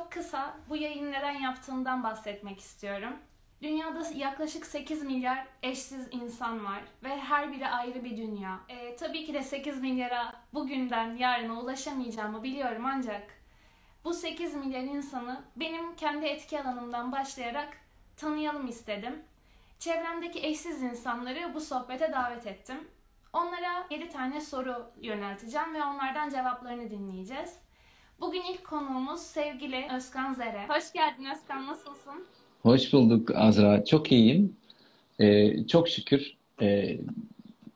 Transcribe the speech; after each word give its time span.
Çok 0.00 0.12
kısa 0.12 0.56
bu 0.68 0.76
yayın 0.76 1.12
neden 1.12 1.32
yaptığımdan 1.32 2.02
bahsetmek 2.02 2.60
istiyorum. 2.60 3.16
Dünyada 3.62 4.08
yaklaşık 4.14 4.66
8 4.66 5.02
milyar 5.02 5.46
eşsiz 5.62 6.08
insan 6.10 6.64
var 6.64 6.82
ve 7.04 7.20
her 7.20 7.52
biri 7.52 7.68
ayrı 7.68 8.04
bir 8.04 8.16
dünya. 8.16 8.60
Ee, 8.68 8.96
tabii 8.96 9.24
ki 9.24 9.34
de 9.34 9.42
8 9.42 9.80
milyara 9.80 10.32
bugünden 10.54 11.16
yarına 11.16 11.60
ulaşamayacağımı 11.60 12.42
biliyorum 12.42 12.86
ancak 12.86 13.22
bu 14.04 14.14
8 14.14 14.54
milyar 14.54 14.82
insanı 14.82 15.44
benim 15.56 15.96
kendi 15.96 16.26
etki 16.26 16.62
alanımdan 16.62 17.12
başlayarak 17.12 17.68
tanıyalım 18.16 18.66
istedim. 18.66 19.22
Çevremdeki 19.78 20.46
eşsiz 20.46 20.82
insanları 20.82 21.54
bu 21.54 21.60
sohbete 21.60 22.12
davet 22.12 22.46
ettim. 22.46 22.88
Onlara 23.32 23.86
7 23.90 24.08
tane 24.08 24.40
soru 24.40 24.90
yönelteceğim 25.00 25.74
ve 25.74 25.84
onlardan 25.84 26.30
cevaplarını 26.30 26.90
dinleyeceğiz. 26.90 27.65
Bugün 28.20 28.42
ilk 28.52 28.64
konuğumuz 28.64 29.20
sevgili 29.20 29.84
Özkan 29.96 30.32
Zere. 30.32 30.66
Hoş 30.68 30.92
geldin 30.92 31.24
Özkan, 31.34 31.66
nasılsın? 31.66 32.26
Hoş 32.62 32.92
bulduk 32.92 33.30
Azra. 33.34 33.84
Çok 33.84 34.12
iyiyim. 34.12 34.56
Ee, 35.20 35.66
çok 35.66 35.88
şükür. 35.88 36.36
Ee, 36.62 36.98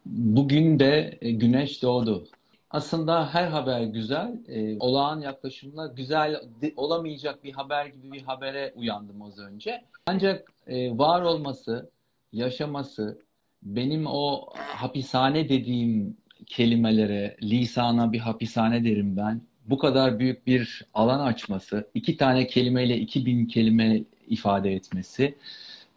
bugün 0.06 0.78
de 0.78 1.18
güneş 1.22 1.82
doğdu. 1.82 2.26
Aslında 2.70 3.34
her 3.34 3.46
haber 3.46 3.80
güzel. 3.82 4.40
Ee, 4.48 4.76
olağan 4.80 5.20
yaklaşımla 5.20 5.86
güzel 5.86 6.40
olamayacak 6.76 7.44
bir 7.44 7.52
haber 7.52 7.86
gibi 7.86 8.12
bir 8.12 8.22
habere 8.22 8.72
uyandım 8.76 9.22
az 9.22 9.38
önce. 9.38 9.84
Ancak 10.06 10.52
e, 10.66 10.98
var 10.98 11.22
olması, 11.22 11.90
yaşaması, 12.32 13.18
benim 13.62 14.06
o 14.06 14.46
hapishane 14.56 15.48
dediğim 15.48 16.16
kelimelere, 16.46 17.36
lisana 17.42 18.12
bir 18.12 18.18
hapishane 18.18 18.84
derim 18.84 19.16
ben. 19.16 19.49
Bu 19.66 19.78
kadar 19.78 20.18
büyük 20.18 20.46
bir 20.46 20.84
alan 20.94 21.20
açması, 21.20 21.90
iki 21.94 22.16
tane 22.16 22.46
kelimeyle 22.46 22.96
iki 22.98 23.26
bin 23.26 23.46
kelime 23.46 24.02
ifade 24.28 24.72
etmesi, 24.72 25.34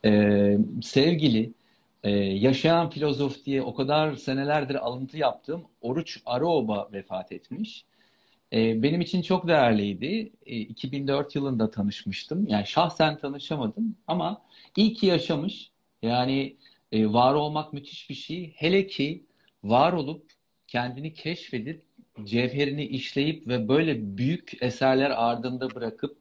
e, 0.06 0.58
sevgili, 0.82 1.54
e, 2.04 2.10
yaşayan 2.20 2.90
filozof 2.90 3.46
diye 3.46 3.62
o 3.62 3.76
kadar 3.76 4.16
senelerdir 4.16 4.76
alıntı 4.76 5.18
yaptığım 5.18 5.64
Oruç 5.82 6.22
Aroba 6.26 6.90
vefat 6.94 7.32
etmiş. 7.32 7.86
E, 8.54 8.84
benim 8.84 9.02
için 9.02 9.22
çok 9.22 9.48
değerliydi. 9.48 10.32
E, 10.46 10.58
2004 10.58 11.36
yılında 11.36 11.72
tanışmıştım. 11.72 12.48
Yani 12.48 12.68
şahsen 12.68 13.18
tanışamadım 13.18 13.96
ama 14.08 14.42
iyi 14.78 14.94
ki 14.94 15.06
yaşamış. 15.06 15.72
Yani 16.02 16.58
e, 16.92 17.14
var 17.14 17.34
olmak 17.34 17.74
müthiş 17.74 18.10
bir 18.10 18.16
şey. 18.16 18.54
Hele 18.56 18.88
ki 18.88 19.26
var 19.64 19.94
olup 19.94 20.32
kendini 20.68 21.14
keşfedip 21.14 21.84
cevherini 22.24 22.86
işleyip 22.86 23.48
ve 23.48 23.68
böyle 23.68 24.18
büyük 24.18 24.64
eserler 24.64 25.10
ardında 25.10 25.76
bırakıp 25.76 26.18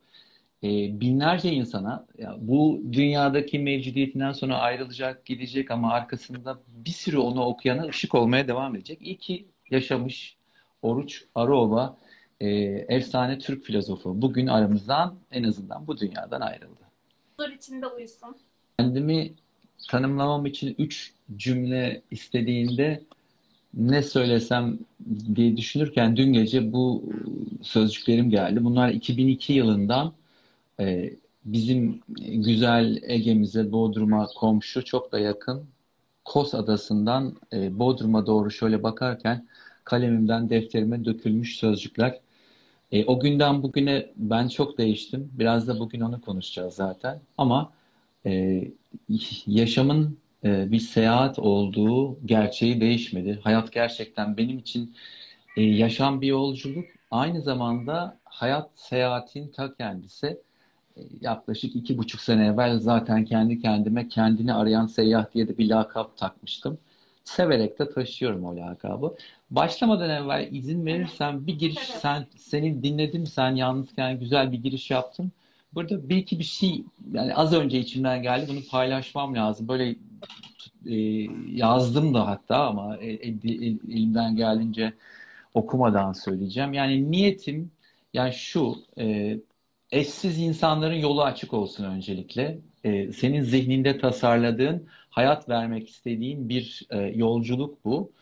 e, 0.63 1.01
binlerce 1.01 1.53
insana 1.53 2.07
ya 2.19 2.37
bu 2.39 2.83
dünyadaki 2.93 3.59
mevcudiyetinden 3.59 4.33
sonra 4.33 4.59
ayrılacak, 4.59 5.25
gidecek 5.25 5.71
ama 5.71 5.93
arkasında 5.93 6.59
bir 6.69 6.91
sürü 6.91 7.19
onu 7.19 7.45
okuyana 7.45 7.87
ışık 7.87 8.15
olmaya 8.15 8.49
devam 8.49 8.77
edecek. 8.77 8.99
İyi 9.03 9.17
ki 9.17 9.47
yaşamış 9.71 10.37
Oruç 10.83 11.25
Arıova 11.35 11.97
e, 12.41 12.49
efsane 12.89 13.39
Türk 13.39 13.65
filozofu. 13.65 14.23
Bugün 14.23 14.47
aramızdan 14.47 15.15
en 15.31 15.45
azından 15.45 15.87
bu 15.87 15.99
dünyadan 15.99 16.41
ayrıldı. 16.41 16.81
Huzur 17.37 17.53
içinde 17.53 17.87
uyusun. 17.87 18.37
Kendimi 18.79 19.33
tanımlamam 19.89 20.47
için 20.47 20.75
üç 20.79 21.13
cümle 21.37 22.03
istediğinde 22.11 23.03
ne 23.75 24.03
söylesem 24.03 24.79
diye 25.35 25.57
düşünürken 25.57 26.17
dün 26.17 26.33
gece 26.33 26.73
bu 26.73 27.05
sözcüklerim 27.63 28.31
geldi. 28.31 28.65
Bunlar 28.65 28.89
2002 28.89 29.53
yılından 29.53 30.13
e, 30.81 31.11
bizim 31.45 32.01
güzel 32.19 32.99
Ege'mize, 33.03 33.73
Bodrum'a 33.73 34.27
komşu 34.27 34.85
çok 34.85 35.13
da 35.13 35.19
yakın 35.19 35.67
Kos 36.25 36.55
Adası'ndan 36.55 37.37
e, 37.53 37.79
Bodrum'a 37.79 38.27
doğru 38.27 38.51
şöyle 38.51 38.83
bakarken 38.83 39.49
kalemimden 39.85 40.51
defterime 40.51 41.05
dökülmüş 41.05 41.57
sözcükler. 41.57 42.21
E, 42.93 43.05
o 43.05 43.21
günden 43.21 43.63
bugüne 43.63 44.13
ben 44.17 44.49
çok 44.49 44.79
değiştim. 44.79 45.31
Biraz 45.39 45.69
da 45.69 45.79
bugün 45.81 46.01
onu 46.01 46.21
konuşacağız 46.21 46.75
zaten. 46.75 47.21
Ama 47.39 47.73
e, 48.27 48.63
yaşamın 49.47 50.19
bir 50.45 50.79
seyahat 50.79 51.39
olduğu 51.39 52.27
gerçeği 52.27 52.81
değişmedi. 52.81 53.41
Hayat 53.45 53.73
gerçekten 53.73 54.37
benim 54.37 54.59
için 54.59 54.95
e, 55.57 55.63
yaşam 55.63 56.21
bir 56.21 56.27
yolculuk. 56.27 56.85
Aynı 57.11 57.43
zamanda 57.43 58.19
hayat 58.25 58.71
seyahatin 58.75 59.49
ta 59.49 59.75
kendisi. 59.75 60.27
E, 60.97 61.01
yaklaşık 61.21 61.77
iki 61.77 61.99
buçuk 61.99 62.21
sene 62.21 62.47
evvel 62.47 62.79
zaten 62.79 63.25
kendi 63.25 63.61
kendime 63.61 64.09
kendini 64.09 64.55
arayan 64.55 64.87
seyyah 64.87 65.35
diye 65.35 65.49
de 65.49 65.59
bir 65.59 65.69
lakap 65.69 66.17
takmıştım. 66.17 66.79
Severek 67.25 67.79
de 67.79 67.91
taşıyorum 67.91 68.45
o 68.45 68.57
lakabı. 68.57 69.17
Başlamadan 69.51 70.11
evvel 70.11 70.49
izin 70.53 70.87
verirsen 70.87 71.47
bir 71.47 71.59
giriş 71.59 71.79
sen 71.79 72.27
seni 72.37 72.83
dinledim 72.83 73.27
sen 73.27 73.55
yalnızken 73.55 74.21
güzel 74.21 74.53
bir 74.53 74.59
giriş 74.63 74.91
yaptın. 74.91 75.33
Burada 75.75 76.09
bir 76.09 76.17
iki 76.17 76.39
bir 76.39 76.45
şey 76.45 76.85
yani 77.13 77.35
az 77.35 77.53
önce 77.53 77.79
içimden 77.79 78.23
geldi 78.23 78.47
bunu 78.49 78.61
paylaşmam 78.71 79.35
lazım. 79.35 79.69
Böyle 79.69 79.97
e, 80.87 80.95
yazdım 81.57 82.15
da 82.15 82.27
hatta 82.27 82.67
ama 82.67 82.97
el, 82.97 83.19
el, 83.45 83.79
elimden 83.89 84.37
geldiğince 84.37 84.93
okumadan 85.55 86.13
söyleyeceğim. 86.13 86.73
Yani 86.73 87.11
niyetim 87.11 87.71
yani 88.15 88.33
şu 88.33 88.77
e, 88.99 89.37
eşsiz 89.91 90.39
insanların 90.39 90.95
yolu 90.95 91.23
açık 91.23 91.55
olsun 91.55 91.85
öncelikle. 91.85 92.59
E, 92.85 93.13
senin 93.13 93.43
zihninde 93.43 93.99
tasarladığın, 93.99 94.89
hayat 95.11 95.49
vermek 95.49 95.89
istediğin 95.89 96.49
bir 96.49 96.87
e, 96.91 96.99
yolculuk 96.99 97.85
bu. 97.85 98.13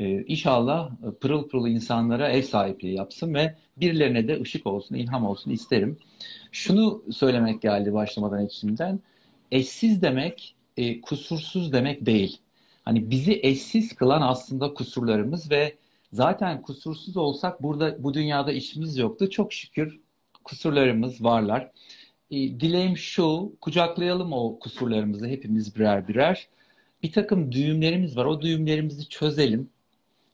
E, 0.00 0.24
inşallah 0.26 0.90
pırıl 1.20 1.48
pırıl 1.48 1.66
insanlara 1.66 2.28
ev 2.28 2.42
sahipliği 2.42 2.94
yapsın 2.94 3.34
ve 3.34 3.54
birilerine 3.76 4.28
de 4.28 4.40
ışık 4.40 4.66
olsun, 4.66 4.94
ilham 4.94 5.26
olsun 5.26 5.50
isterim. 5.50 5.98
Şunu 6.52 7.02
söylemek 7.12 7.62
geldi 7.62 7.92
başlamadan 7.92 8.46
içimden. 8.46 9.00
Eşsiz 9.52 10.02
demek 10.02 10.56
e, 10.76 11.00
kusursuz 11.00 11.72
demek 11.72 12.06
değil. 12.06 12.38
Hani 12.84 13.10
bizi 13.10 13.40
eşsiz 13.42 13.94
kılan 13.94 14.22
aslında 14.22 14.74
kusurlarımız 14.74 15.50
ve 15.50 15.76
zaten 16.12 16.62
kusursuz 16.62 17.16
olsak 17.16 17.62
burada 17.62 18.04
bu 18.04 18.14
dünyada 18.14 18.52
işimiz 18.52 18.96
yoktu. 18.98 19.30
Çok 19.30 19.52
şükür 19.52 20.00
kusurlarımız 20.44 21.24
varlar. 21.24 21.70
E, 22.30 22.36
dileğim 22.36 22.96
şu, 22.96 23.52
kucaklayalım 23.60 24.32
o 24.32 24.58
kusurlarımızı 24.58 25.26
hepimiz 25.26 25.76
birer 25.76 26.08
birer. 26.08 26.48
Bir 27.02 27.12
takım 27.12 27.52
düğümlerimiz 27.52 28.16
var. 28.16 28.24
O 28.24 28.42
düğümlerimizi 28.42 29.08
çözelim. 29.08 29.70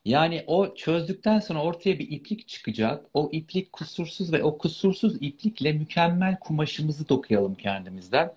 Yani 0.06 0.44
o 0.46 0.74
çözdükten 0.74 1.40
sonra 1.40 1.62
ortaya 1.62 1.98
bir 1.98 2.10
iplik 2.10 2.48
çıkacak. 2.48 3.06
O 3.14 3.28
iplik 3.32 3.72
kusursuz 3.72 4.32
ve 4.32 4.42
o 4.42 4.58
kusursuz 4.58 5.16
iplikle 5.20 5.72
mükemmel 5.72 6.38
kumaşımızı 6.38 7.08
dokuyalım 7.08 7.54
kendimizden. 7.54 8.32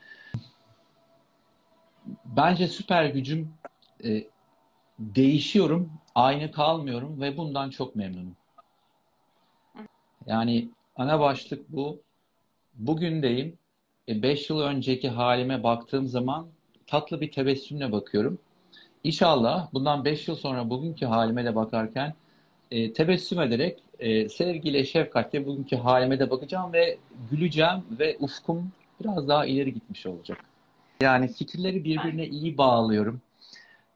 Bence 2.25 2.67
süper 2.67 3.05
gücüm 3.05 3.53
e, 4.03 4.23
değişiyorum, 4.99 5.91
aynı 6.15 6.51
kalmıyorum 6.51 7.21
ve 7.21 7.37
bundan 7.37 7.69
çok 7.69 7.95
memnunum. 7.95 8.35
Yani 10.25 10.69
ana 10.95 11.19
başlık 11.19 11.69
bu. 11.69 12.01
Bugündeyim. 12.73 13.57
5 14.07 14.49
e, 14.49 14.53
yıl 14.53 14.61
önceki 14.61 15.09
halime 15.09 15.63
baktığım 15.63 16.07
zaman 16.07 16.47
tatlı 16.87 17.21
bir 17.21 17.31
tebessümle 17.31 17.91
bakıyorum. 17.91 18.39
İnşallah 19.03 19.73
bundan 19.73 20.05
5 20.05 20.27
yıl 20.27 20.35
sonra 20.35 20.69
bugünkü 20.69 21.05
halime 21.05 21.45
de 21.45 21.55
bakarken 21.55 22.13
e, 22.71 22.93
tebessüm 22.93 23.41
ederek 23.41 23.79
e, 23.99 24.29
sevgiyle, 24.29 24.85
şefkatle 24.85 25.45
bugünkü 25.45 25.75
halime 25.75 26.19
de 26.19 26.29
bakacağım 26.29 26.73
ve 26.73 26.97
güleceğim 27.31 27.83
ve 27.99 28.17
ufkum 28.19 28.71
biraz 29.01 29.27
daha 29.27 29.45
ileri 29.45 29.73
gitmiş 29.73 30.05
olacak. 30.05 30.37
Yani 31.01 31.27
fikirleri 31.27 31.83
birbirine 31.83 32.27
iyi 32.27 32.57
bağlıyorum. 32.57 33.21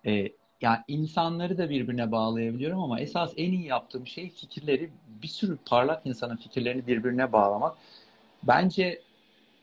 Ee, 0.05 0.29
yani 0.61 0.77
insanları 0.87 1.57
da 1.57 1.69
birbirine 1.69 2.11
bağlayabiliyorum 2.11 2.79
ama 2.79 2.99
esas 2.99 3.33
en 3.37 3.51
iyi 3.51 3.65
yaptığım 3.65 4.07
şey 4.07 4.29
fikirleri 4.29 4.89
bir 5.21 5.27
sürü 5.27 5.57
parlak 5.65 6.01
insanın 6.05 6.35
fikirlerini 6.35 6.87
birbirine 6.87 7.31
bağlamak. 7.31 7.77
Bence 8.43 9.01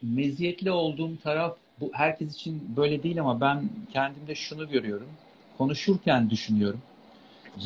meziyetli 0.03 0.71
olduğum 0.71 1.17
taraf 1.17 1.57
bu 1.81 1.91
herkes 1.93 2.35
için 2.35 2.77
böyle 2.77 3.03
değil 3.03 3.21
ama 3.21 3.41
ben 3.41 3.69
kendimde 3.93 4.35
şunu 4.35 4.69
görüyorum. 4.69 5.09
Konuşurken 5.61 6.31
düşünüyorum 6.31 6.81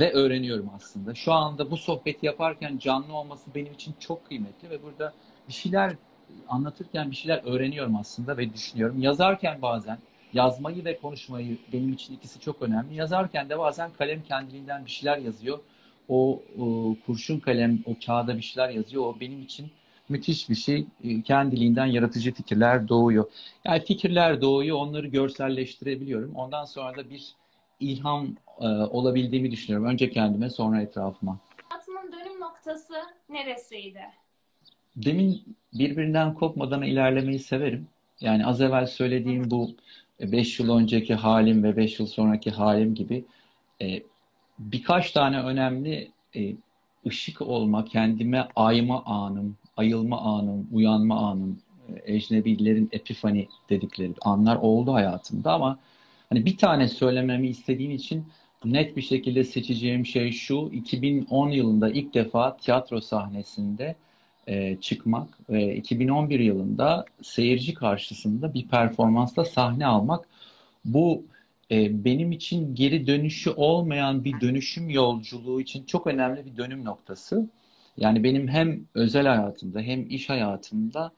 ve 0.00 0.12
öğreniyorum 0.12 0.70
aslında. 0.76 1.14
Şu 1.14 1.32
anda 1.32 1.70
bu 1.70 1.76
sohbeti 1.76 2.26
yaparken 2.26 2.79
canlı 2.79 3.14
olması 3.14 3.55
benim 3.55 3.73
için 3.73 3.94
çok 4.00 4.25
kıymetli 4.25 4.70
ve 4.70 4.82
burada 4.82 5.12
bir 5.49 5.52
şeyler 5.52 5.93
anlatırken 6.49 7.11
bir 7.11 7.17
şeyler 7.17 7.43
öğreniyorum 7.44 7.96
aslında 7.96 8.37
ve 8.37 8.55
düşünüyorum. 8.55 9.02
Yazarken 9.02 9.62
bazen 9.62 9.99
yazmayı 10.32 10.85
ve 10.85 10.99
konuşmayı 10.99 11.58
benim 11.73 11.93
için 11.93 12.14
ikisi 12.14 12.41
çok 12.41 12.62
önemli. 12.62 12.94
Yazarken 12.94 13.49
de 13.49 13.58
bazen 13.58 13.91
kalem 13.99 14.23
kendiliğinden 14.23 14.85
bir 14.85 14.91
şeyler 14.91 15.19
yazıyor. 15.19 15.58
O, 16.08 16.43
o 16.61 16.96
kurşun 17.06 17.38
kalem 17.38 17.79
o 17.87 17.94
kağıda 18.06 18.37
bir 18.37 18.43
şeyler 18.43 18.70
yazıyor. 18.70 19.02
O 19.02 19.20
benim 19.20 19.43
için 19.43 19.70
müthiş 20.08 20.50
bir 20.50 20.55
şey. 20.55 20.87
E, 21.05 21.23
kendiliğinden 21.23 21.87
yaratıcı 21.87 22.35
fikirler 22.35 22.88
doğuyor. 22.88 23.25
Yani 23.64 23.85
fikirler 23.85 24.41
doğuyor, 24.41 24.76
onları 24.76 25.06
görselleştirebiliyorum. 25.06 26.35
Ondan 26.35 26.64
sonra 26.64 26.96
da 26.96 27.11
bir 27.11 27.35
ilham 27.81 28.29
e, 28.61 28.67
olabildiğimi 28.67 29.50
düşünüyorum. 29.50 29.88
Önce 29.88 30.11
kendime, 30.11 30.50
sonra 30.50 30.82
etrafıma. 30.82 31.38
Hayatının 31.69 32.12
dönüm 32.12 32.41
noktası 32.41 32.94
neresiydi? 33.29 34.00
Demin 34.97 35.56
birbirinden 35.73 36.35
kopmadan 36.35 36.82
ilerlemeyi 36.82 37.38
severim. 37.38 37.88
Yani 38.21 38.47
az 38.47 38.61
evvel 38.61 38.87
söylediğim 38.87 39.50
bu 39.50 39.71
5 40.21 40.61
yıl 40.61 40.76
önceki 40.79 41.15
halim 41.15 41.62
ve 41.62 41.76
5 41.76 42.00
yıl 42.00 42.06
sonraki 42.06 42.50
halim 42.50 42.94
gibi 42.94 43.25
e, 43.82 44.03
birkaç 44.59 45.12
tane 45.12 45.41
önemli 45.41 46.11
e, 46.37 46.55
ışık 47.06 47.43
olma, 47.43 47.85
kendime 47.85 48.49
ayma 48.56 49.05
anım, 49.05 49.56
ayılma 49.77 50.20
anım, 50.20 50.69
uyanma 50.73 51.31
anım, 51.31 51.59
e, 51.88 52.15
ecnebilerin 52.15 52.88
epifani 52.93 53.49
dedikleri 53.70 54.12
anlar 54.23 54.56
oldu 54.56 54.93
hayatımda 54.93 55.53
ama 55.53 55.79
hani 56.34 56.46
bir 56.46 56.56
tane 56.56 56.88
söylememi 56.88 57.48
istediğin 57.48 57.90
için 57.90 58.26
net 58.64 58.96
bir 58.96 59.02
şekilde 59.02 59.44
seçeceğim 59.44 60.06
şey 60.06 60.32
şu. 60.32 60.70
2010 60.72 61.48
yılında 61.48 61.90
ilk 61.90 62.14
defa 62.14 62.56
tiyatro 62.56 63.00
sahnesinde 63.00 63.96
e, 64.46 64.76
çıkmak 64.81 65.38
ve 65.50 65.76
2011 65.76 66.40
yılında 66.40 67.04
seyirci 67.22 67.75
karşısında 67.75 68.54
bir 68.54 68.69
performansla 68.69 69.44
sahne 69.44 69.86
almak 69.86 70.28
bu 70.84 71.25
e, 71.70 72.04
benim 72.04 72.32
için 72.32 72.75
geri 72.75 73.06
dönüşü 73.06 73.50
olmayan 73.50 74.25
bir 74.25 74.40
dönüşüm 74.40 74.90
yolculuğu 74.90 75.60
için 75.60 75.84
çok 75.84 76.06
önemli 76.06 76.46
bir 76.46 76.56
dönüm 76.56 76.84
noktası. 76.84 77.50
Yani 77.96 78.25
benim 78.25 78.48
hem 78.48 78.81
özel 78.94 79.26
hayatımda 79.26 79.81
hem 79.81 80.10
iş 80.10 80.28
hayatımda 80.28 81.12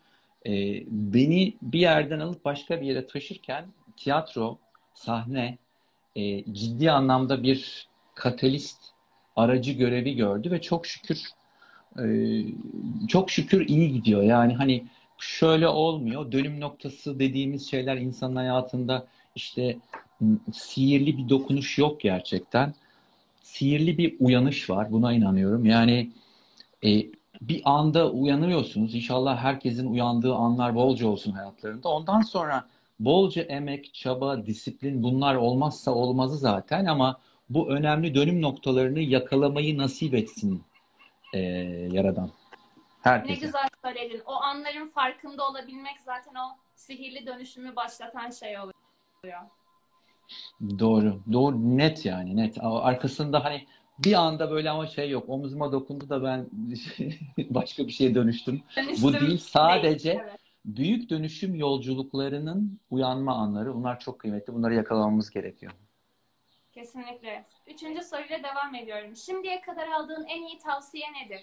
e, 0.47 0.83
beni 0.91 1.55
bir 1.63 1.81
yerden 1.81 2.21
alıp 2.21 2.45
başka 2.45 2.81
bir 2.81 2.87
yere 2.87 3.07
taşırken 3.07 3.65
tiyatro, 3.97 4.59
sahne 4.97 5.59
e, 6.17 6.55
ciddi 6.55 6.91
anlamda 6.91 7.43
bir 7.43 7.89
katalist 8.15 8.79
aracı 9.37 9.73
görevi 9.73 10.17
gördü 10.17 10.51
ve 10.51 10.61
çok 10.61 10.87
şükür 10.87 11.23
e, 11.99 12.07
çok 13.09 13.31
şükür 13.31 13.69
iyi 13.69 13.93
gidiyor. 13.93 14.23
Yani 14.23 14.55
hani 14.55 14.85
şöyle 15.19 15.69
olmuyor. 15.69 16.33
Dönüm 16.33 16.61
noktası 16.61 17.19
dediğimiz 17.19 17.71
şeyler 17.71 17.97
insanın 17.97 18.37
hayatında 18.37 19.07
işte 19.35 19.79
sihirli 20.53 21.19
bir 21.19 21.29
dokunuş 21.29 21.79
yok 21.79 22.01
gerçekten. 22.01 22.75
Sihirli 23.43 23.99
bir 23.99 24.17
uyanış 24.21 24.71
var. 24.71 24.93
Buna 24.93 25.13
inanıyorum. 25.13 25.65
Yani 25.65 26.11
e, 26.85 27.07
bir 27.41 27.63
anda 27.65 28.11
uyanıyorsunuz. 28.11 28.95
İnşallah 28.95 29.39
herkesin 29.39 29.87
uyandığı 29.87 30.35
anlar 30.35 30.75
bolca 30.75 31.07
olsun 31.07 31.33
hayatlarında. 31.33 31.89
Ondan 31.89 32.21
sonra 32.21 32.69
bolca 32.99 33.43
emek, 33.43 33.95
çaba, 33.95 34.47
disiplin 34.47 35.03
bunlar 35.03 35.35
olmazsa 35.35 35.91
olmazı 35.91 36.37
zaten 36.37 36.87
ama 36.87 37.21
bu 37.51 37.71
önemli 37.71 38.15
dönüm 38.15 38.43
noktalarını 38.43 39.01
yakalamayı 39.01 39.79
nasip 39.79 40.15
etsin 40.15 40.65
e, 41.33 41.39
Yaradan. 41.93 42.31
Herkese. 43.01 43.33
Ne 43.33 43.47
güzel 43.47 43.69
söyledin. 43.85 44.23
O 44.27 44.33
anların 44.33 44.89
farkında 44.89 45.49
olabilmek 45.49 46.01
zaten 46.01 46.35
o 46.35 46.57
sihirli 46.75 47.27
dönüşümü 47.27 47.77
başlatan 47.77 48.31
şey 48.31 48.59
oluyor. 48.59 49.41
Doğru. 50.79 51.21
Doğru. 51.33 51.79
Net 51.79 52.05
yani 52.05 52.37
net. 52.37 52.59
Arkasında 52.61 53.45
hani 53.45 53.67
bir 53.99 54.13
anda 54.13 54.51
böyle 54.51 54.71
ama 54.71 54.87
şey 54.87 55.11
yok. 55.11 55.29
Omuzuma 55.29 55.73
dokundu 55.73 56.09
da 56.09 56.23
ben 56.23 56.49
başka 57.51 57.87
bir 57.87 57.93
şeye 57.93 58.15
dönüştüm. 58.15 58.63
dönüştüm. 58.77 59.03
Bu 59.03 59.21
değil. 59.21 59.39
Sadece 59.39 60.11
evet. 60.11 60.46
Büyük 60.67 61.11
dönüşüm 61.11 61.55
yolculuklarının 61.55 62.81
uyanma 62.91 63.35
anları. 63.35 63.75
Bunlar 63.75 64.01
çok 64.01 64.19
kıymetli. 64.19 64.55
Bunları 64.55 64.75
yakalamamız 64.75 65.31
gerekiyor. 65.31 65.73
Kesinlikle. 66.73 67.45
Üçüncü 67.67 68.03
soruyla 68.03 68.39
devam 68.43 68.75
ediyorum. 68.75 69.17
Şimdiye 69.17 69.61
kadar 69.61 69.89
aldığın 69.89 70.25
en 70.25 70.43
iyi 70.43 70.59
tavsiye 70.59 71.07
nedir? 71.13 71.41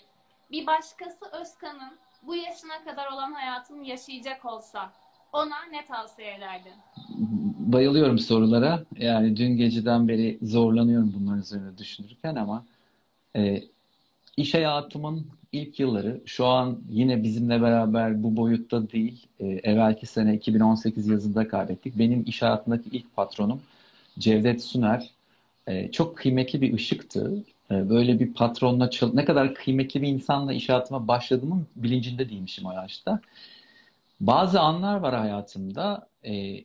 Bir 0.52 0.68
başkası 0.68 1.26
Özkan'ın 1.42 1.98
bu 2.24 2.36
yaşına 2.36 2.84
kadar 2.84 3.12
olan 3.12 3.32
hayatını 3.32 3.88
yaşayacak 3.88 4.46
olsa 4.46 4.94
ona 5.34 5.64
ne 5.72 5.86
tavsiye 5.86 6.36
ederdin? 6.36 6.74
Bayılıyorum 7.74 8.20
sorulara. 8.20 8.84
Yani 8.98 9.38
dün 9.38 9.58
geceden 9.58 10.08
beri 10.08 10.40
zorlanıyorum 10.42 11.14
bunların 11.18 11.42
üzerine 11.42 11.78
düşünürken 11.78 12.36
ama 12.36 12.66
e, 13.36 13.64
iş 14.38 14.54
hayatımın 14.54 15.28
ilk 15.54 15.80
yılları 15.80 16.22
şu 16.26 16.46
an 16.46 16.80
yine 16.90 17.24
bizimle 17.24 17.62
beraber 17.62 18.24
bu 18.24 18.38
boyutta 18.38 18.92
değil. 18.92 19.28
E, 19.40 19.46
evvelki 19.48 20.06
sene 20.06 20.36
2018 20.36 21.08
yazında 21.08 21.48
kaybettik. 21.48 21.98
Benim 22.00 22.24
iş 22.28 22.42
hayatındaki 22.42 22.90
ilk 22.90 23.16
patronum 23.16 23.62
Cevdet 24.20 24.64
Suner. 24.64 25.10
E, 25.68 25.92
çok 25.92 26.18
kıymetli 26.18 26.62
bir 26.62 26.74
ışıktı. 26.74 27.44
E, 27.72 27.90
böyle 27.90 28.20
bir 28.20 28.34
patronla 28.34 28.90
ne 29.14 29.26
kadar 29.26 29.56
kıymetli 29.56 30.02
bir 30.02 30.08
insanla 30.08 30.54
iş 30.54 30.70
hayatıma 30.70 31.08
başladığımın 31.08 31.68
bilincinde 31.76 32.30
değilmişim 32.30 32.66
o 32.66 32.74
yaşta. 32.74 33.22
Bazı 34.20 34.60
anlar 34.60 34.96
var 35.00 35.16
hayatımda. 35.16 36.08
E, 36.26 36.64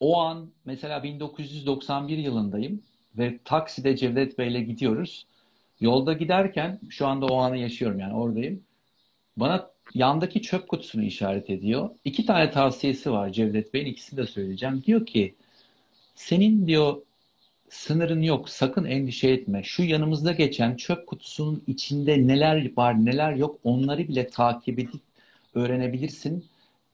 o 0.00 0.20
an 0.20 0.50
mesela 0.64 1.02
1991 1.02 2.18
yılındayım 2.18 2.82
ve 3.18 3.38
takside 3.44 3.96
Cevdet 3.96 4.38
Bey'le 4.38 4.60
gidiyoruz. 4.60 5.26
Yolda 5.82 6.12
giderken 6.12 6.80
şu 6.90 7.06
anda 7.06 7.26
o 7.26 7.36
anı 7.36 7.56
yaşıyorum 7.56 7.98
yani 7.98 8.14
oradayım. 8.14 8.62
Bana 9.36 9.70
yandaki 9.94 10.42
çöp 10.42 10.68
kutusunu 10.68 11.02
işaret 11.04 11.50
ediyor. 11.50 11.90
İki 12.04 12.26
tane 12.26 12.50
tavsiyesi 12.50 13.12
var 13.12 13.32
Cevdet 13.32 13.74
Bey'in 13.74 13.86
ikisini 13.86 14.16
de 14.16 14.26
söyleyeceğim. 14.26 14.82
Diyor 14.86 15.06
ki 15.06 15.34
senin 16.14 16.66
diyor 16.66 16.96
sınırın 17.68 18.22
yok 18.22 18.48
sakın 18.48 18.84
endişe 18.84 19.28
etme. 19.28 19.62
Şu 19.64 19.82
yanımızda 19.82 20.32
geçen 20.32 20.76
çöp 20.76 21.06
kutusunun 21.06 21.62
içinde 21.66 22.26
neler 22.26 22.76
var 22.76 23.04
neler 23.04 23.32
yok 23.32 23.58
onları 23.64 24.08
bile 24.08 24.28
takip 24.28 24.78
edip 24.78 25.00
öğrenebilirsin. 25.54 26.44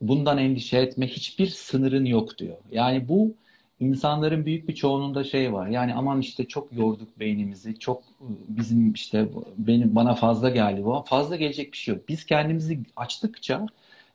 Bundan 0.01 0.39
endişe 0.39 0.79
etme. 0.79 1.07
Hiçbir 1.07 1.47
sınırın 1.47 2.05
yok 2.05 2.39
diyor. 2.39 2.57
Yani 2.73 3.09
bu 3.09 3.35
insanların 3.81 4.47
büyük 4.47 4.69
bir 4.69 4.75
çoğunluğunda 4.75 5.25
şey 5.25 5.53
var. 5.53 5.69
Yani 5.69 5.95
aman 5.95 6.21
işte 6.21 6.49
çok 6.49 6.73
yorduk 6.73 7.19
beynimizi. 7.21 7.79
Çok 7.79 8.03
bizim 8.49 8.93
işte 8.93 9.29
benim 9.59 9.95
bana 9.95 10.15
fazla 10.15 10.51
geldi 10.51 10.85
bu. 10.85 11.05
Fazla 11.07 11.37
gelecek 11.37 11.73
bir 11.73 11.77
şey 11.79 11.95
yok. 11.95 12.09
Biz 12.09 12.27
kendimizi 12.27 12.81
açtıkça 12.97 13.67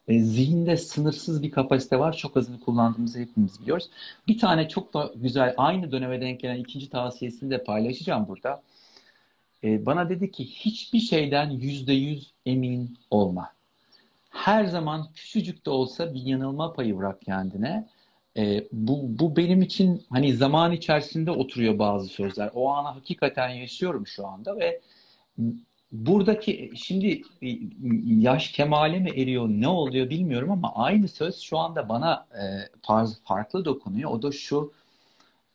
e, 0.07 0.19
zihinde 0.19 0.77
sınırsız 0.77 1.43
bir 1.43 1.51
kapasite 1.51 1.99
var. 1.99 2.17
Çok 2.17 2.37
azını 2.37 2.59
kullandığımızı 2.59 3.19
hepimiz 3.19 3.61
biliyoruz. 3.61 3.89
Bir 4.27 4.39
tane 4.39 4.69
çok 4.69 4.93
da 4.93 5.11
güzel 5.15 5.53
aynı 5.57 5.91
döneme 5.91 6.21
denk 6.21 6.39
gelen 6.39 6.57
ikinci 6.57 6.89
tavsiyesini 6.89 7.51
de 7.51 7.63
paylaşacağım 7.63 8.27
burada. 8.27 8.61
E, 9.63 9.85
bana 9.85 10.09
dedi 10.09 10.31
ki 10.31 10.45
hiçbir 10.45 10.99
şeyden 10.99 11.49
yüzde 11.49 11.93
yüz 11.93 12.31
emin 12.45 12.97
olma 13.11 13.53
her 14.33 14.65
zaman 14.65 15.07
küçücük 15.15 15.65
de 15.65 15.69
olsa 15.69 16.13
bir 16.13 16.21
yanılma 16.21 16.73
payı 16.73 16.97
bırak 16.97 17.21
kendine. 17.21 17.87
E, 18.37 18.67
bu, 18.71 19.19
bu 19.19 19.37
benim 19.37 19.61
için 19.61 20.03
hani 20.09 20.33
zaman 20.33 20.71
içerisinde 20.71 21.31
oturuyor 21.31 21.79
bazı 21.79 22.07
sözler. 22.07 22.51
O 22.53 22.69
anı 22.69 22.87
hakikaten 22.87 23.49
yaşıyorum 23.49 24.07
şu 24.07 24.27
anda 24.27 24.57
ve 24.59 24.81
buradaki 25.91 26.71
şimdi 26.75 27.21
yaş 28.05 28.51
kemale 28.51 28.99
mi 28.99 29.09
eriyor 29.09 29.47
ne 29.47 29.67
oluyor 29.67 30.09
bilmiyorum 30.09 30.51
ama 30.51 30.75
aynı 30.75 31.07
söz 31.07 31.39
şu 31.39 31.57
anda 31.57 31.89
bana 31.89 32.27
e, 32.33 32.45
farklı 33.23 33.65
dokunuyor. 33.65 34.11
O 34.11 34.21
da 34.21 34.31
şu 34.31 34.73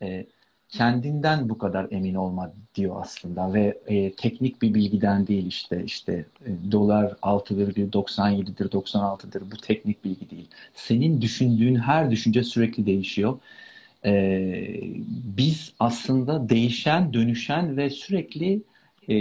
e, 0.02 0.26
kendinden 0.68 1.48
bu 1.48 1.58
kadar 1.58 1.86
emin 1.90 2.14
olma 2.14 2.52
diyor 2.74 2.96
aslında 3.00 3.54
ve 3.54 3.78
e, 3.86 4.12
teknik 4.12 4.62
bir 4.62 4.74
bilgiden 4.74 5.26
değil 5.26 5.46
işte 5.46 5.84
işte 5.84 6.12
e, 6.46 6.72
dolar 6.72 7.04
6,97'dir 7.22 8.70
96'dır 8.72 9.50
bu 9.50 9.56
teknik 9.56 10.04
bilgi 10.04 10.30
değil. 10.30 10.48
Senin 10.74 11.20
düşündüğün 11.20 11.74
her 11.74 12.10
düşünce 12.10 12.42
sürekli 12.44 12.86
değişiyor. 12.86 13.38
E, 14.04 14.10
biz 15.36 15.72
aslında 15.80 16.48
değişen, 16.48 17.12
dönüşen 17.12 17.76
ve 17.76 17.90
sürekli 17.90 18.62
e, 19.08 19.14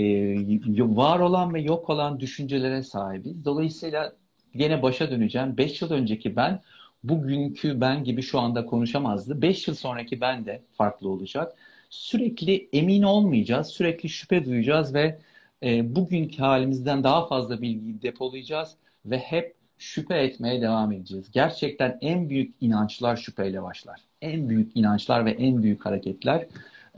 var 0.96 1.20
olan 1.20 1.54
ve 1.54 1.62
yok 1.62 1.90
olan 1.90 2.20
düşüncelere 2.20 2.84
sahibiz. 2.84 3.46
Dolayısıyla 3.46 4.14
yine 4.54 4.82
başa 4.82 5.12
döneceğim. 5.12 5.58
5 5.58 5.82
yıl 5.82 5.92
önceki 5.92 6.36
ben 6.36 6.62
bugünkü 7.04 7.82
ben 7.82 8.04
gibi 8.04 8.22
şu 8.22 8.40
anda 8.40 8.66
konuşamazdı. 8.66 9.42
5 9.42 9.68
yıl 9.68 9.76
sonraki 9.76 10.22
ben 10.22 10.46
de 10.46 10.62
farklı 10.74 11.10
olacak. 11.10 11.56
Sürekli 11.90 12.70
emin 12.74 13.04
olmayacağız, 13.04 13.68
sürekli 13.68 14.10
şüphe 14.10 14.46
duyacağız 14.46 14.94
ve 14.94 15.20
e, 15.64 15.96
bugünkü 15.96 16.38
halimizden 16.38 17.04
daha 17.04 17.28
fazla 17.28 17.62
bilgiyi 17.62 18.02
depolayacağız 18.02 18.76
ve 19.06 19.18
hep 19.18 19.56
şüphe 19.78 20.16
etmeye 20.16 20.62
devam 20.62 20.92
edeceğiz. 20.92 21.32
Gerçekten 21.32 21.98
en 22.02 22.30
büyük 22.30 22.56
inançlar 22.62 23.18
şüpheyle 23.18 23.64
başlar. 23.64 24.02
En 24.22 24.50
büyük 24.50 24.78
inançlar 24.78 25.26
ve 25.26 25.32
en 25.32 25.64
büyük 25.64 25.86
hareketler. 25.86 26.48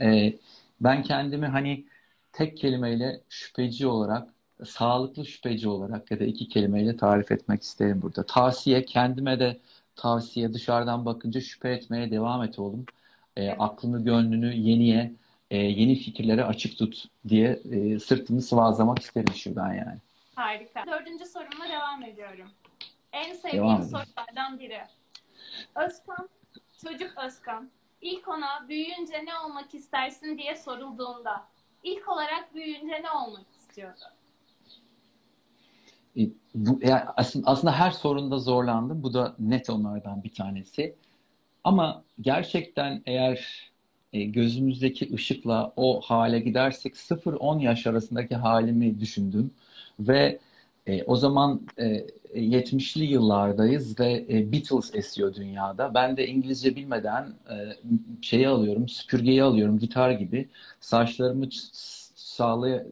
E, 0.00 0.32
ben 0.80 1.02
kendimi 1.02 1.46
hani 1.46 1.84
tek 2.32 2.56
kelimeyle 2.56 3.20
şüpheci 3.28 3.86
olarak 3.86 4.28
sağlıklı 4.64 5.26
şüpheci 5.26 5.68
olarak 5.68 6.10
ya 6.10 6.20
da 6.20 6.24
iki 6.24 6.48
kelimeyle 6.48 6.96
tarif 6.96 7.32
etmek 7.32 7.62
isterim 7.62 8.02
burada. 8.02 8.26
Tavsiye 8.26 8.84
kendime 8.84 9.40
de 9.40 9.60
tavsiye 10.00 10.54
dışarıdan 10.54 11.04
bakınca 11.04 11.40
şüphe 11.40 11.68
etmeye 11.68 12.10
devam 12.10 12.42
et 12.42 12.58
oğlum. 12.58 12.86
E, 13.36 13.50
aklını 13.50 14.04
gönlünü 14.04 14.54
yeniye 14.54 15.12
e, 15.50 15.56
yeni 15.56 15.94
fikirlere 15.94 16.44
açık 16.44 16.78
tut 16.78 17.04
diye 17.28 17.60
e, 17.72 17.98
sırtımı 17.98 18.42
sıvazlamak 18.42 18.98
isterim 18.98 19.34
şuradan 19.34 19.72
yani. 19.72 19.98
Harika. 20.34 20.86
Dördüncü 20.86 21.26
sorumla 21.26 21.68
devam 21.68 22.02
ediyorum. 22.02 22.48
En 23.12 23.34
sevdiğim 23.34 23.64
devam 23.64 23.82
sorulardan 23.82 24.58
biri. 24.58 24.80
Özkan, 25.74 26.28
çocuk 26.84 27.18
Özkan, 27.26 27.70
ilk 28.00 28.28
ona 28.28 28.68
büyüyünce 28.68 29.24
ne 29.24 29.38
olmak 29.38 29.74
istersin 29.74 30.38
diye 30.38 30.56
sorulduğunda 30.56 31.44
ilk 31.82 32.08
olarak 32.08 32.54
büyüyünce 32.54 33.02
ne 33.02 33.10
olmak 33.10 33.46
istiyordu? 33.58 34.04
E, 36.16 36.20
bu, 36.54 36.80
yani 36.82 37.02
aslında, 37.16 37.46
aslında 37.46 37.72
her 37.72 37.90
sorunda 37.90 38.38
zorlandım. 38.38 39.02
Bu 39.02 39.14
da 39.14 39.34
net 39.38 39.70
onlardan 39.70 40.24
bir 40.24 40.34
tanesi. 40.34 40.94
Ama 41.64 42.04
gerçekten 42.20 43.02
eğer 43.06 43.70
e, 44.12 44.24
gözümüzdeki 44.24 45.14
ışıkla 45.14 45.72
o 45.76 46.00
hale 46.00 46.40
gidersek 46.40 46.94
0-10 46.96 47.62
yaş 47.62 47.86
arasındaki 47.86 48.36
halimi 48.36 49.00
düşündüm. 49.00 49.50
Ve 50.00 50.38
e, 50.86 51.02
o 51.04 51.16
zaman 51.16 51.60
e, 51.78 52.06
70'li 52.34 53.04
yıllardayız 53.04 54.00
ve 54.00 54.26
e, 54.30 54.52
Beatles 54.52 54.94
esiyor 54.94 55.34
dünyada. 55.34 55.94
Ben 55.94 56.16
de 56.16 56.26
İngilizce 56.26 56.76
bilmeden 56.76 57.34
e, 57.50 57.76
şeyi 58.22 58.48
alıyorum, 58.48 58.88
süpürgeyi 58.88 59.42
alıyorum 59.42 59.78
gitar 59.78 60.10
gibi. 60.10 60.48
Saçlarımı 60.80 61.48
sağlığı 62.30 62.86